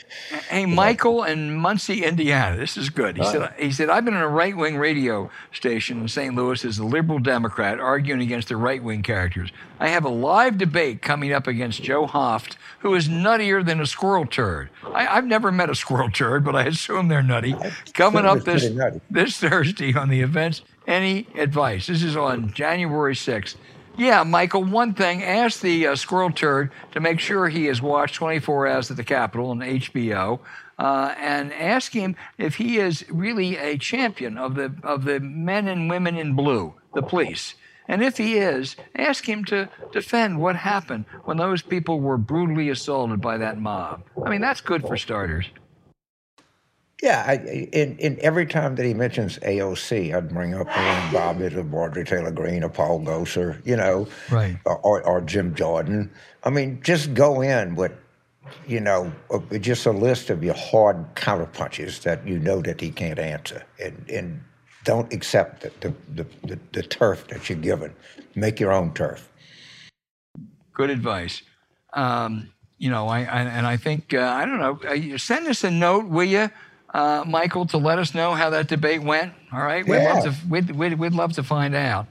[0.49, 2.55] hey, Michael in Muncie, Indiana.
[2.55, 3.17] This is good.
[3.17, 3.53] He uh, said.
[3.57, 6.35] He said I've been on a right-wing radio station in St.
[6.35, 9.51] Louis as a liberal Democrat arguing against the right-wing characters.
[9.79, 13.87] I have a live debate coming up against Joe Hoft, who is nuttier than a
[13.87, 14.69] squirrel turd.
[14.93, 17.55] I, have never met a squirrel turd, but I assume they're nutty.
[17.93, 18.69] Coming up this
[19.09, 20.61] this Thursday on the events.
[20.87, 21.87] Any advice?
[21.87, 23.55] This is on January 6th.
[23.97, 28.15] Yeah, Michael, one thing, ask the uh, squirrel turd to make sure he has watched
[28.15, 30.39] 24 Hours at the Capitol on HBO.
[30.79, 35.67] Uh, and ask him if he is really a champion of the of the men
[35.67, 37.55] and women in blue, the police.
[37.87, 42.69] And if he is, ask him to defend what happened when those people were brutally
[42.69, 44.03] assaulted by that mob.
[44.23, 45.47] I mean, that's good for starters.
[47.01, 51.55] Yeah, I, in, in every time that he mentions AOC, I'd bring up Lauren Boebert
[51.55, 56.09] or Marjorie Taylor Greene or Paul Gosar, you know, right, or, or Jim Jordan.
[56.43, 57.91] I mean, just go in with,
[58.65, 59.11] you know,
[59.59, 64.03] just a list of your hard counterpunches that you know that he can't answer, and
[64.09, 64.41] and
[64.83, 67.93] don't accept the the, the, the, the turf that you're given.
[68.33, 69.29] Make your own turf.
[70.73, 71.43] Good advice.
[71.93, 74.79] Um, you know, I, I, and I think uh, I don't know.
[74.87, 76.49] Uh, send us a note, will you?
[76.93, 79.33] Uh, Michael, to let us know how that debate went.
[79.51, 80.13] All right, we'd yeah.
[80.13, 82.07] love to we'd, we'd, we'd love to find out.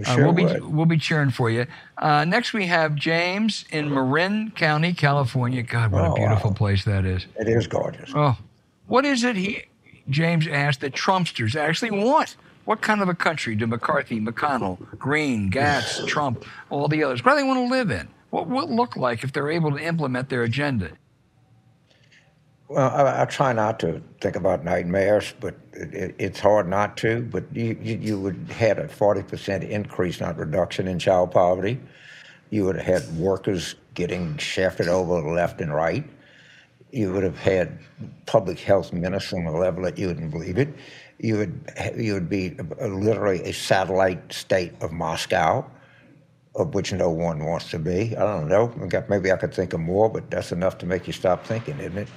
[0.00, 0.64] Uh, sure we'll be would.
[0.64, 1.66] we'll be cheering for you.
[1.96, 5.62] Uh, next, we have James in Marin County, California.
[5.62, 6.56] God, what oh, a beautiful wow.
[6.56, 7.26] place that is.
[7.38, 8.12] It is gorgeous.
[8.14, 8.36] Oh,
[8.86, 9.36] what is it?
[9.36, 9.64] He
[10.08, 12.36] James asked that Trumpsters actually want.
[12.64, 17.24] What kind of a country do McCarthy, McConnell, Greene, Gaetz, Trump, all the others?
[17.24, 18.08] What do they want to live in?
[18.30, 20.90] What will it look like if they're able to implement their agenda?
[22.68, 26.96] Well, I, I, try not to think about nightmares, but it, it, it's hard not
[26.98, 27.22] to.
[27.22, 31.78] But you, you, you would have had a 40% increase, not reduction, in child poverty.
[32.50, 36.04] You would have had workers getting shafted over left and right.
[36.90, 37.78] You would have had
[38.26, 40.68] public health ministers on a level that you wouldn't believe it.
[41.18, 42.50] You would you would be
[42.80, 45.64] literally a satellite state of Moscow,
[46.54, 48.16] of which no one wants to be.
[48.16, 48.72] I don't know.
[49.08, 51.98] Maybe I could think of more, but that's enough to make you stop thinking, isn't
[51.98, 52.08] it?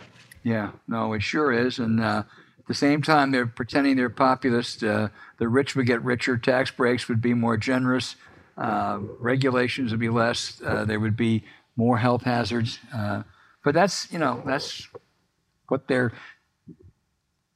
[0.50, 1.78] Yeah, no, it sure is.
[1.78, 2.24] And uh,
[2.58, 4.84] at the same time, they're pretending they're populist.
[4.84, 8.16] Uh, the rich would get richer, tax breaks would be more generous,
[8.58, 11.44] uh, regulations would be less, uh, there would be
[11.76, 12.80] more health hazards.
[12.92, 13.22] Uh,
[13.64, 14.88] but that's, you know, that's
[15.68, 16.12] what they're.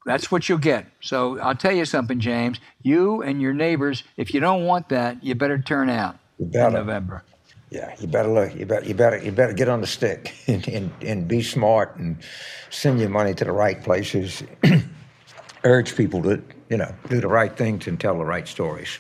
[0.06, 0.86] That's what you'll get.
[1.00, 2.60] So I'll tell you something, James.
[2.82, 7.24] You and your neighbors, if you don't want that, you better turn out in November.
[7.74, 8.54] Yeah, you better look.
[8.54, 11.96] You better you better you better get on the stick and, and, and be smart
[11.98, 12.18] and
[12.70, 14.44] send your money to the right places.
[15.64, 19.00] Urge people to you know do the right things and tell the right stories.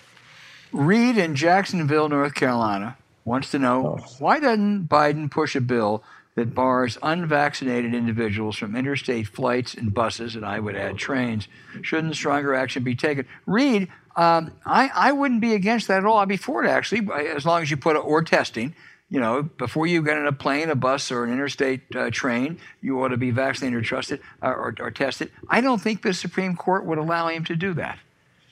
[0.72, 4.06] Reed in Jacksonville, North Carolina, wants to know oh.
[4.18, 6.04] why doesn't Biden push a bill
[6.34, 11.48] that bars unvaccinated individuals from interstate flights and buses, and I would add trains?
[11.84, 13.28] Shouldn't stronger action be taken?
[13.46, 16.18] Reed, um, I, I wouldn't be against that at all.
[16.18, 18.76] I'd be for it, actually, as long as you put it, or testing.
[19.10, 22.58] You know, before you get in a plane, a bus, or an interstate uh, train,
[22.82, 25.32] you ought to be vaccinated or trusted uh, or, or, tested.
[25.48, 28.00] I don't think the Supreme Court would allow him to do that.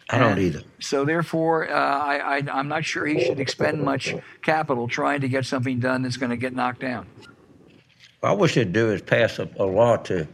[0.09, 0.61] I don't either.
[0.79, 5.29] So therefore, uh, I, I, I'm not sure he should expend much capital trying to
[5.29, 7.07] get something done that's going to get knocked down.
[8.21, 10.27] All we should do is pass a, a law to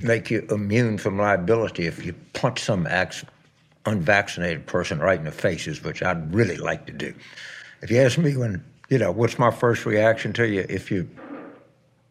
[0.00, 3.24] make you immune from liability if you punch some acts
[3.88, 7.14] unvaccinated person right in the faces, which I'd really like to do.
[7.82, 11.08] If you ask me when, you know, what's my first reaction to you if you,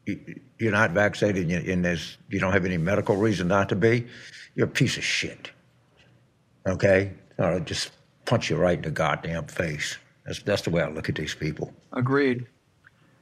[0.05, 4.07] you're not vaccinated and there's, you don't have any medical reason not to be,
[4.55, 5.51] you're a piece of shit.
[6.65, 7.11] Okay?
[7.39, 7.91] I'll just
[8.25, 9.97] punch you right in the goddamn face.
[10.25, 11.73] That's, that's the way I look at these people.
[11.93, 12.45] Agreed.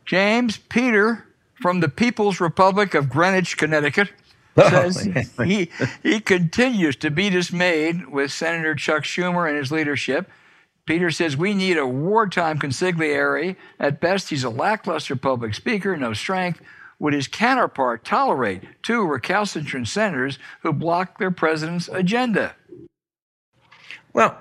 [0.06, 1.26] James Peter
[1.62, 4.12] from the People's Republic of Greenwich, Connecticut
[4.58, 5.70] Oh, says oh, he,
[6.02, 10.30] he continues to be dismayed with Senator Chuck Schumer and his leadership.
[10.86, 13.58] Peter says we need a wartime consigliere.
[13.80, 16.62] At best, he's a lackluster public speaker, no strength.
[17.00, 22.56] Would his counterpart tolerate two recalcitrant senators who block their president's agenda?
[24.14, 24.38] Well,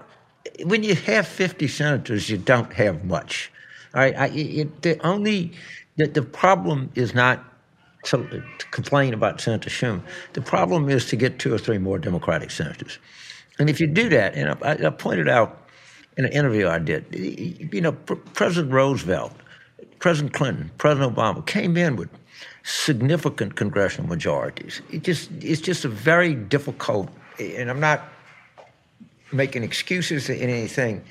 [0.65, 3.51] when you have 50 senators, you don't have much.
[3.93, 5.53] I, I, it, the only
[5.97, 7.45] the, the problem is not
[8.05, 10.03] to, complain about Senator Schumer.
[10.33, 12.99] The problem is to get two or three more Democratic senators.
[13.59, 15.69] And if you do that, and I, I pointed out
[16.17, 19.33] in an interview I did, you know, President Roosevelt,
[19.99, 22.09] President Clinton, President Obama came in with
[22.63, 24.81] significant congressional majorities.
[24.91, 28.09] It just it's just a very difficult, and I'm not
[29.33, 31.03] making excuses in anything,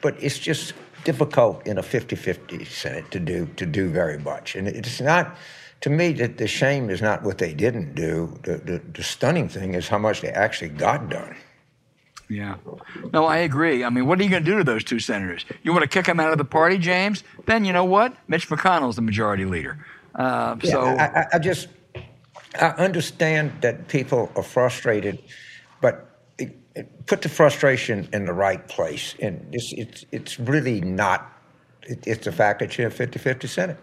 [0.00, 0.74] but it's just
[1.04, 4.56] difficult in a 50-50 Senate to do to do very much.
[4.56, 5.36] And it's not
[5.84, 8.38] to me that the shame is not what they didn't do.
[8.42, 11.36] The, the, the stunning thing is how much they actually got done.
[12.30, 12.56] Yeah.
[13.12, 13.84] No, I agree.
[13.84, 15.44] I mean, what are you going to do to those two senators?
[15.62, 17.22] You want to kick them out of the party, James?
[17.44, 18.16] Then you know what?
[18.28, 19.84] Mitch McConnell's the majority leader.
[20.14, 21.68] Uh, yeah, so I, I, just
[22.58, 25.22] I understand that people are frustrated,
[25.82, 29.16] but it, it, put the frustration in the right place.
[29.20, 31.30] And it's it's it's really not.
[31.82, 33.76] It, it's the fact that you have 50-50 Senate.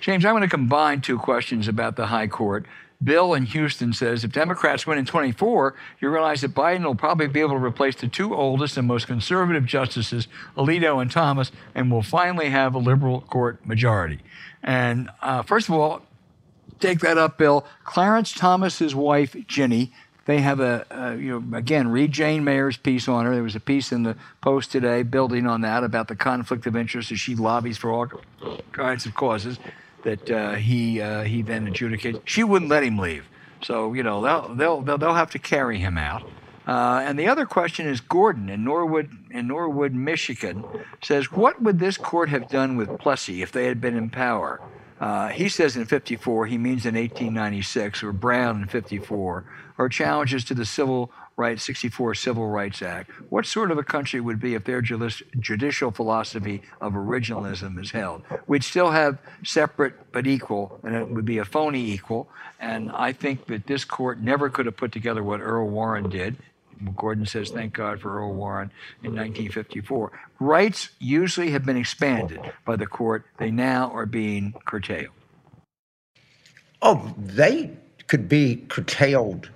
[0.00, 2.64] James, I'm going to combine two questions about the High Court.
[3.02, 7.28] Bill in Houston says if Democrats win in 24, you realize that Biden will probably
[7.28, 10.26] be able to replace the two oldest and most conservative justices,
[10.56, 14.20] Alito and Thomas, and will finally have a liberal court majority.
[14.62, 16.02] And uh, first of all,
[16.78, 17.66] take that up, Bill.
[17.84, 19.90] Clarence Thomas's wife, Ginni,
[20.26, 23.34] they have a, a, you know, again, read Jane Mayer's piece on her.
[23.34, 26.76] There was a piece in the Post today building on that about the conflict of
[26.76, 28.08] interest as she lobbies for all
[28.72, 29.58] kinds of causes
[30.02, 32.20] that uh, he uh, he then adjudicates.
[32.24, 33.28] She wouldn't let him leave,
[33.62, 36.22] so you know they'll they'll they'll, they'll have to carry him out.
[36.66, 40.64] Uh, and the other question is Gordon in Norwood in Norwood, Michigan,
[41.02, 44.60] says, "What would this court have done with Plessy if they had been in power?"
[45.00, 49.44] Uh, he says in 54, he means in 1896, or Brown in 54,
[49.78, 51.10] or challenges to the Civil
[51.40, 53.10] Rights 64 Civil Rights Act.
[53.30, 58.22] What sort of a country would be if their judicial philosophy of originalism is held?
[58.46, 62.28] We'd still have separate but equal, and it would be a phony equal.
[62.60, 66.36] And I think that this court never could have put together what Earl Warren did.
[66.94, 68.70] Gordon says, thank God for Earl Warren
[69.02, 70.12] in 1954.
[70.40, 75.14] Rights usually have been expanded by the court, they now are being curtailed.
[76.82, 77.70] Oh, they
[78.06, 79.50] could be curtailed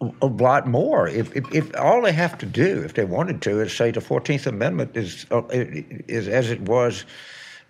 [0.00, 1.08] a lot more.
[1.08, 4.00] If, if, if, all they have to do, if they wanted to, is say the
[4.00, 7.04] Fourteenth Amendment is uh, is as it was,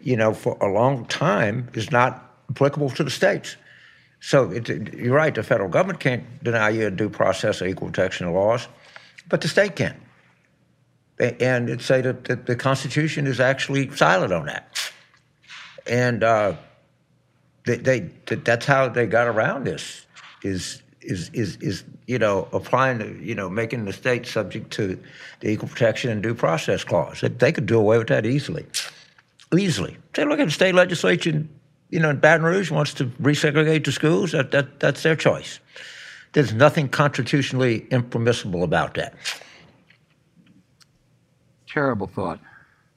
[0.01, 3.57] you know, for a long time, is not applicable to the states.
[4.21, 5.35] So it, you're right.
[5.35, 8.69] The federal government can't deny you a due process or equal protection laws
[9.29, 10.01] but the state can.
[11.19, 14.93] And it say that, that the Constitution is actually silent on that.
[15.87, 16.55] And uh,
[17.65, 20.07] they, they, that's how they got around this.
[20.43, 24.99] Is is is is you know applying the, you know making the state subject to
[25.41, 27.21] the equal protection and due process clause.
[27.21, 28.67] They, they could do away with that easily,
[29.57, 29.97] easily.
[30.15, 31.45] Say, look at the state legislature.
[31.91, 34.33] You know, in Baton Rouge wants to resegregate the schools.
[34.33, 35.61] That, that that's their choice.
[36.33, 39.15] There's nothing constitutionally impermissible about that.
[41.67, 42.41] Terrible thought.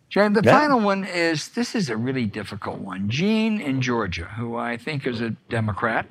[0.09, 0.59] James, the yeah.
[0.59, 3.09] final one is this is a really difficult one.
[3.09, 6.05] Gene in Georgia, who I think is a Democrat,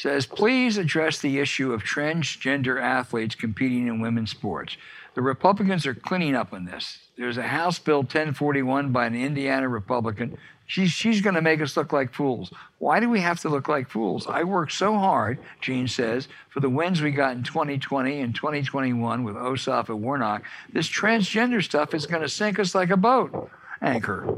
[0.00, 4.76] says, please address the issue of transgender athletes competing in women's sports.
[5.14, 6.98] The Republicans are cleaning up on this.
[7.16, 10.38] There's a House Bill 1041 by an Indiana Republican
[10.68, 12.52] She's, she's going to make us look like fools.
[12.76, 14.26] Why do we have to look like fools?
[14.26, 19.24] I worked so hard, Gene says, for the wins we got in 2020 and 2021
[19.24, 20.42] with Ossoff and Warnock.
[20.70, 24.28] This transgender stuff is going to sink us like a boat anchor.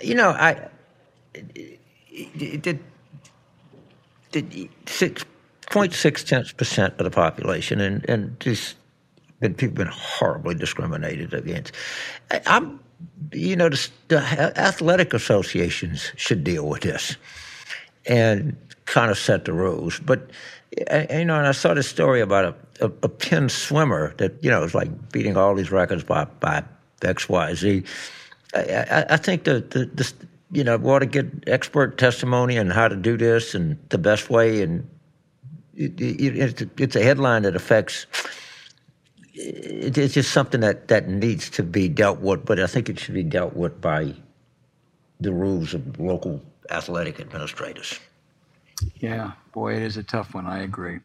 [0.00, 0.68] You know, I
[2.38, 2.82] did
[4.86, 5.24] six
[5.70, 8.76] point six tenths percent of the population, and and just
[9.40, 11.72] been people been horribly discriminated against.
[12.46, 12.80] I'm
[13.32, 14.18] you know, the, the,
[14.58, 17.16] athletic associations should deal with this
[18.06, 18.56] and
[18.86, 19.98] kind of set the rules.
[20.00, 20.30] But
[20.78, 22.44] you know, and I saw this story about
[22.80, 26.24] a, a, a Penn swimmer that you know was like beating all these records by
[26.40, 26.62] by
[27.02, 27.84] X Y Z.
[28.54, 30.12] I, I, I think that the, the
[30.50, 33.98] you know we ought to get expert testimony on how to do this and the
[33.98, 34.88] best way, and
[35.74, 38.06] it, it, it's a headline that affects
[39.38, 43.14] it's just something that, that needs to be dealt with, but I think it should
[43.14, 44.14] be dealt with by
[45.20, 47.98] the rules of local athletic administrators.
[48.96, 50.46] Yeah, boy, it is a tough one.
[50.46, 51.00] I agree.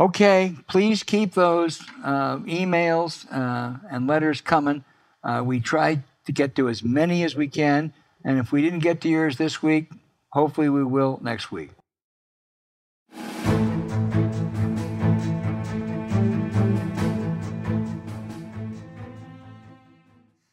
[0.00, 4.84] Okay, please keep those uh, emails uh, and letters coming.
[5.24, 7.92] Uh, we try to get to as many as we can,
[8.24, 9.90] and if we didn't get to yours this week,
[10.30, 11.70] hopefully we will next week.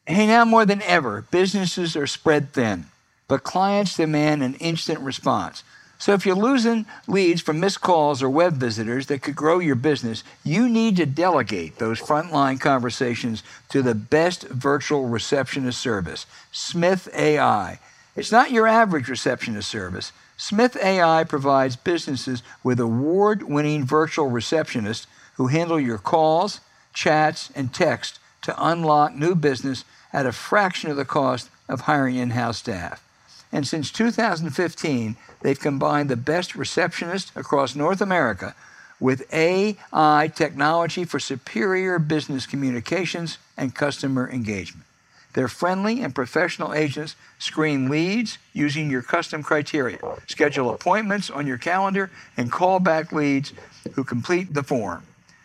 [0.08, 2.86] Hey, now more than ever, businesses are spread thin.
[3.28, 5.64] but clients demand an instant response.
[5.98, 9.76] So if you're losing leads from missed calls or web visitors that could grow your
[9.76, 17.08] business, you need to delegate those frontline conversations to the best virtual receptionist service, Smith
[17.14, 17.78] AI.
[18.14, 20.12] It's not your average receptionist service.
[20.36, 26.60] Smith AI provides businesses with award winning virtual receptionists who handle your calls,
[26.92, 32.16] chats, and text to unlock new business at a fraction of the cost of hiring
[32.16, 33.05] in house staff.
[33.52, 38.54] And since 2015, they've combined the best receptionists across North America
[38.98, 44.86] with AI technology for superior business communications and customer engagement.
[45.34, 51.58] Their friendly and professional agents screen leads using your custom criteria, schedule appointments on your
[51.58, 53.52] calendar, and call back leads
[53.92, 55.02] who complete the form.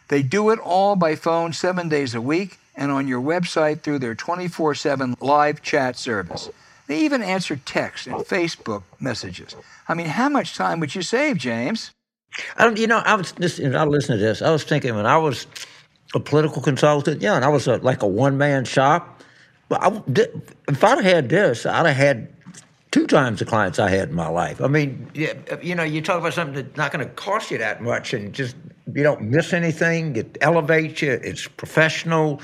[0.07, 3.99] They do it all by phone seven days a week and on your website through
[3.99, 6.49] their 24 7 live chat service.
[6.91, 9.55] They even answer text and Facebook messages.
[9.87, 11.91] I mean, how much time would you save, James?
[12.57, 13.73] I don't, you know, I was listening.
[13.77, 14.41] I listened to this.
[14.41, 15.47] I was thinking when I was
[16.13, 19.23] a political consultant, yeah, and I was a, like a one man shop.
[19.69, 20.03] But I,
[20.67, 22.27] if I'd had this, I'd have had
[22.91, 24.59] two times the clients I had in my life.
[24.59, 27.81] I mean, you know, you talk about something that's not going to cost you that
[27.81, 28.57] much, and just
[28.93, 30.17] you don't miss anything.
[30.17, 31.11] It elevates you.
[31.23, 32.41] It's professional.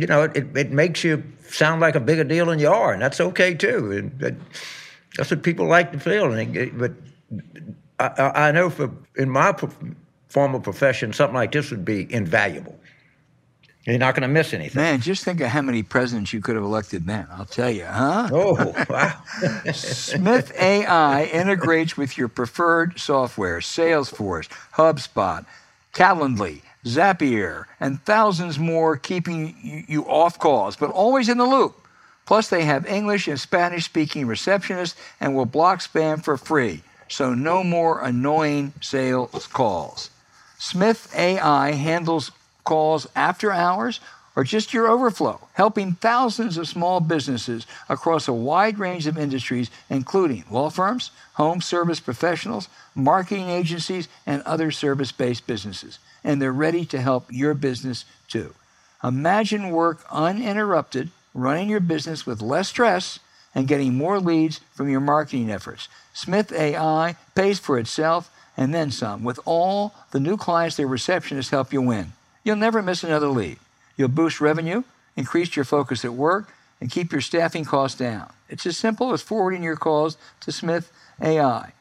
[0.00, 3.02] You know, it, it makes you sound like a bigger deal than you are, and
[3.02, 3.92] that's okay too.
[3.92, 4.38] And
[5.16, 6.32] that's what people like to feel.
[6.32, 6.92] And but
[7.98, 9.54] I, I know for in my
[10.28, 12.80] former profession, something like this would be invaluable.
[13.86, 14.80] You're not going to miss anything.
[14.80, 17.26] Man, just think of how many presidents you could have elected then.
[17.30, 18.28] I'll tell you, huh?
[18.30, 19.22] Oh, wow.
[19.72, 25.46] Smith AI integrates with your preferred software, Salesforce, HubSpot,
[25.94, 31.76] Calendly, Zapier, and thousands more, keeping you off calls, but always in the loop.
[32.26, 36.82] Plus, they have English and Spanish speaking receptionists and will block spam for free.
[37.08, 40.10] So, no more annoying sales calls.
[40.58, 42.30] Smith AI handles
[42.64, 44.00] calls after hours
[44.36, 49.70] or just your overflow, helping thousands of small businesses across a wide range of industries,
[49.88, 55.98] including law firms, home service professionals, marketing agencies, and other service based businesses.
[56.22, 58.54] And they're ready to help your business too.
[59.02, 63.18] Imagine work uninterrupted, running your business with less stress
[63.54, 65.88] and getting more leads from your marketing efforts.
[66.12, 71.50] Smith AI pays for itself and then some with all the new clients their receptionists
[71.50, 72.12] help you win.
[72.44, 73.58] You'll never miss another lead.
[73.96, 74.84] You'll boost revenue,
[75.16, 78.30] increase your focus at work, and keep your staffing costs down.
[78.48, 80.90] It's as simple as forwarding your calls to Smith
[81.20, 81.72] AI.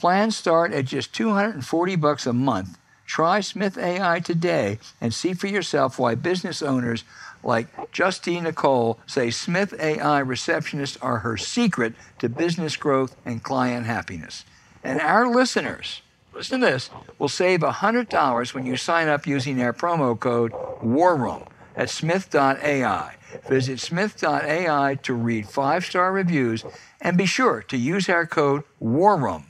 [0.00, 2.78] Plans start at just 240 bucks a month.
[3.06, 7.04] Try Smith AI today and see for yourself why business owners
[7.42, 13.86] like Justine Nicole say Smith AI receptionists are her secret to business growth and client
[13.86, 14.44] happiness.
[14.82, 16.02] And our listeners,
[16.34, 20.52] listen to this, will save $100 when you sign up using our promo code
[20.82, 21.46] WARROOM
[21.76, 23.14] at smith.ai.
[23.48, 26.64] Visit smith.ai to read five star reviews
[27.00, 29.44] and be sure to use our code WARROOM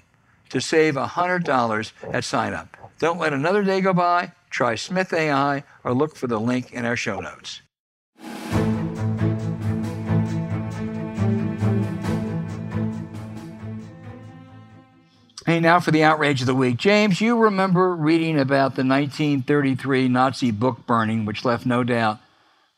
[0.50, 2.76] to save $100 at sign up.
[2.98, 4.32] Don't let another day go by.
[4.50, 7.60] Try Smith AI or look for the link in our show notes.
[15.46, 16.76] Hey, now for the outrage of the week.
[16.76, 22.18] James, you remember reading about the 1933 Nazi book burning, which left no doubt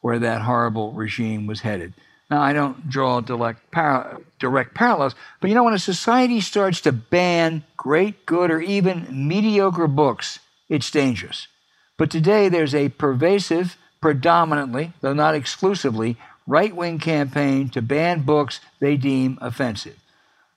[0.02, 1.94] where that horrible regime was headed.
[2.30, 6.80] Now, I don't draw direct, par- direct parallels, but you know, when a society starts
[6.82, 11.48] to ban great, good, or even mediocre books, it's dangerous.
[11.96, 16.16] But today there's a pervasive, predominantly, though not exclusively,
[16.46, 19.98] right wing campaign to ban books they deem offensive.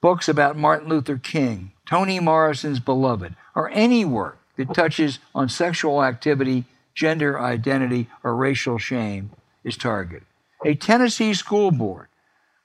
[0.02, 6.04] Books about Martin Luther King, Toni Morrison's Beloved, or any work that touches on sexual
[6.04, 6.66] activity,
[6.96, 9.32] gender identity, or racial shame
[9.64, 10.24] is targeted.
[10.66, 12.08] A Tennessee school board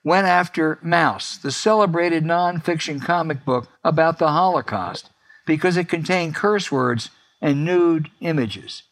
[0.07, 5.11] went after Maus, the celebrated nonfiction comic book about the Holocaust,
[5.45, 7.11] because it contained curse words
[7.43, 8.85] and nude images.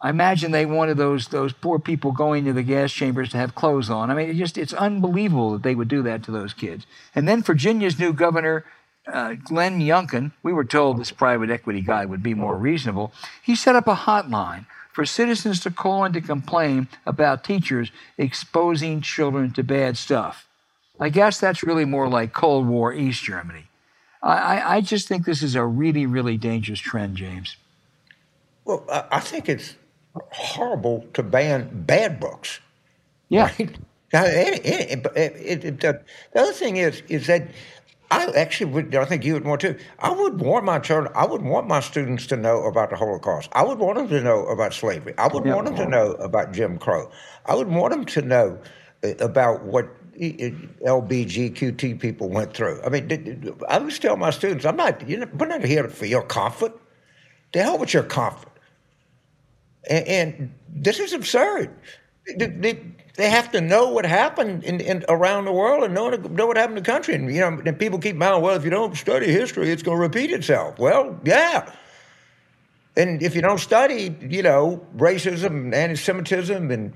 [0.00, 3.54] I imagine they wanted those those poor people going to the gas chambers to have
[3.54, 4.10] clothes on.
[4.10, 6.86] I mean, it just it's unbelievable that they would do that to those kids.
[7.14, 8.64] And then Virginia's new governor
[9.06, 13.12] uh, Glenn Youngkin, we were told this private equity guy would be more reasonable.
[13.42, 19.00] He set up a hotline for citizens to call and to complain about teachers exposing
[19.00, 20.46] children to bad stuff.
[21.00, 23.64] I guess that's really more like Cold War East Germany.
[24.22, 27.56] I, I just think this is a really, really dangerous trend, James.
[28.64, 29.74] Well, I think it's
[30.14, 32.60] horrible to ban bad books.
[33.28, 33.50] Yeah.
[33.58, 33.76] Right?
[34.12, 36.00] Now, eh, it, it, it, the
[36.36, 37.48] other thing is, is that
[38.12, 39.78] I actually would, I think you would want to.
[39.98, 43.48] I would want my children, I would want my students to know about the Holocaust.
[43.52, 45.14] I would want them to know about slavery.
[45.16, 45.54] I would yeah.
[45.54, 47.10] want them to know about Jim Crow.
[47.46, 48.58] I would want them to know
[49.02, 49.88] uh, about what
[50.20, 52.82] LBGQT people went through.
[52.84, 56.04] I mean, I always tell my students, I'm not, you're not, we're not here for
[56.04, 56.78] your comfort.
[57.52, 58.52] The hell with your comfort.
[59.88, 61.74] And, and this is absurd.
[62.36, 62.84] They, they,
[63.14, 66.56] they, have to know what happened in, in, around the world and know, know what
[66.56, 67.14] happened in the country.
[67.14, 69.98] And, you know, and people keep mouthing, well, if you don't study history, it's going
[69.98, 70.78] to repeat itself.
[70.78, 71.72] Well, yeah.
[72.96, 76.92] And if you don't study, you know, racism, and anti-Semitism, and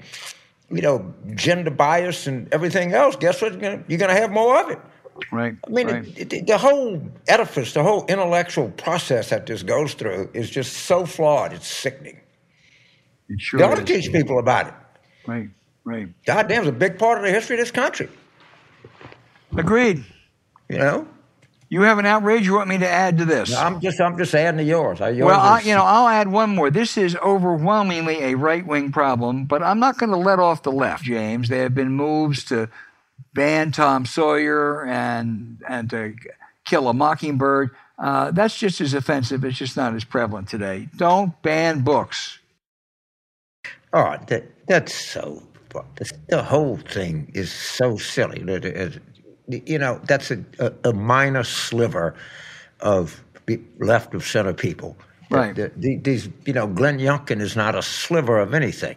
[0.71, 3.53] you know, gender bias and everything else, guess what?
[3.53, 4.81] You're going to have more of it.
[5.33, 5.57] Right.
[5.67, 6.19] I mean, right.
[6.19, 10.73] It, it, the whole edifice, the whole intellectual process that this goes through is just
[10.73, 11.53] so flawed.
[11.53, 12.21] It's sickening.
[13.29, 14.75] It sure they ought to teach people about it.
[15.27, 15.49] Right,
[15.87, 16.09] right.
[16.26, 18.11] Goddamn, it's a big part of the history of this country.
[19.57, 20.05] Agreed.
[20.68, 21.09] You know?
[21.68, 23.55] You have an outrage you want me to add to this?
[23.55, 25.01] I'm just I'm just adding to yours.
[25.01, 26.70] yours well, I, you know, I'll add one more.
[26.70, 30.70] This is overwhelmingly a right wing problem, but I'm not going to let off the
[30.70, 31.49] left, James.
[31.49, 32.68] There have been moves to
[33.34, 36.14] ban Tom Sawyer and and to
[36.64, 37.70] kill a mockingbird.
[37.99, 39.45] Uh, that's just as offensive.
[39.45, 40.89] It's just not as prevalent today.
[40.97, 42.39] Don't ban books.
[43.93, 45.43] Oh, that, that's so.
[46.29, 49.01] The whole thing is so silly that
[49.49, 52.14] you know, that's a, a, a minor sliver
[52.81, 53.22] of
[53.79, 54.97] left of center people.
[55.31, 55.55] Right.
[55.55, 58.97] The, the, these, you know, Glenn Youngkin is not a sliver of anything.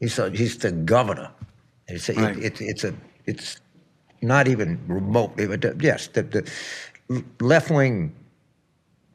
[0.00, 1.30] He's a, he's the governor.
[1.88, 2.36] It's a, right.
[2.36, 2.94] it, it, it's a
[3.26, 3.60] it's
[4.22, 5.40] not even remote.
[5.40, 8.14] Uh, yes, the, the left wing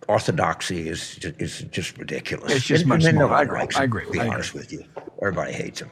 [0.08, 2.52] orthodoxy is is just ridiculous.
[2.54, 3.32] It's just and, much and more.
[3.34, 3.68] I agree.
[3.76, 4.06] I agree.
[4.06, 4.84] To be I honest with you,
[5.22, 5.92] everybody hates him.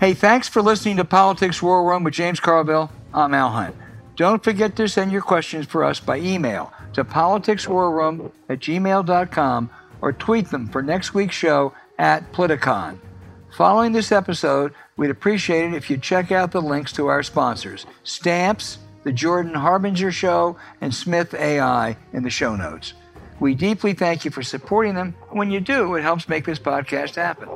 [0.00, 2.88] Hey, thanks for listening to Politics War Room with James Carville.
[3.12, 3.74] I'm Al Hunt.
[4.14, 9.70] Don't forget to send your questions for us by email to politicswarroom at gmail.com
[10.00, 12.98] or tweet them for next week's show at Politicon.
[13.56, 17.84] Following this episode, we'd appreciate it if you check out the links to our sponsors
[18.04, 22.92] Stamps, The Jordan Harbinger Show, and Smith AI in the show notes.
[23.40, 25.14] We deeply thank you for supporting them.
[25.30, 27.48] When you do, it helps make this podcast happen.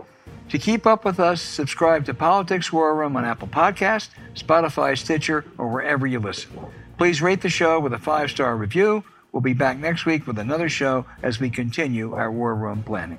[0.49, 5.45] To keep up with us, subscribe to Politics War Room on Apple Podcast, Spotify, Stitcher,
[5.59, 6.59] or wherever you listen.
[6.97, 9.05] Please rate the show with a five star review.
[9.33, 13.19] We'll be back next week with another show as we continue our War Room planning.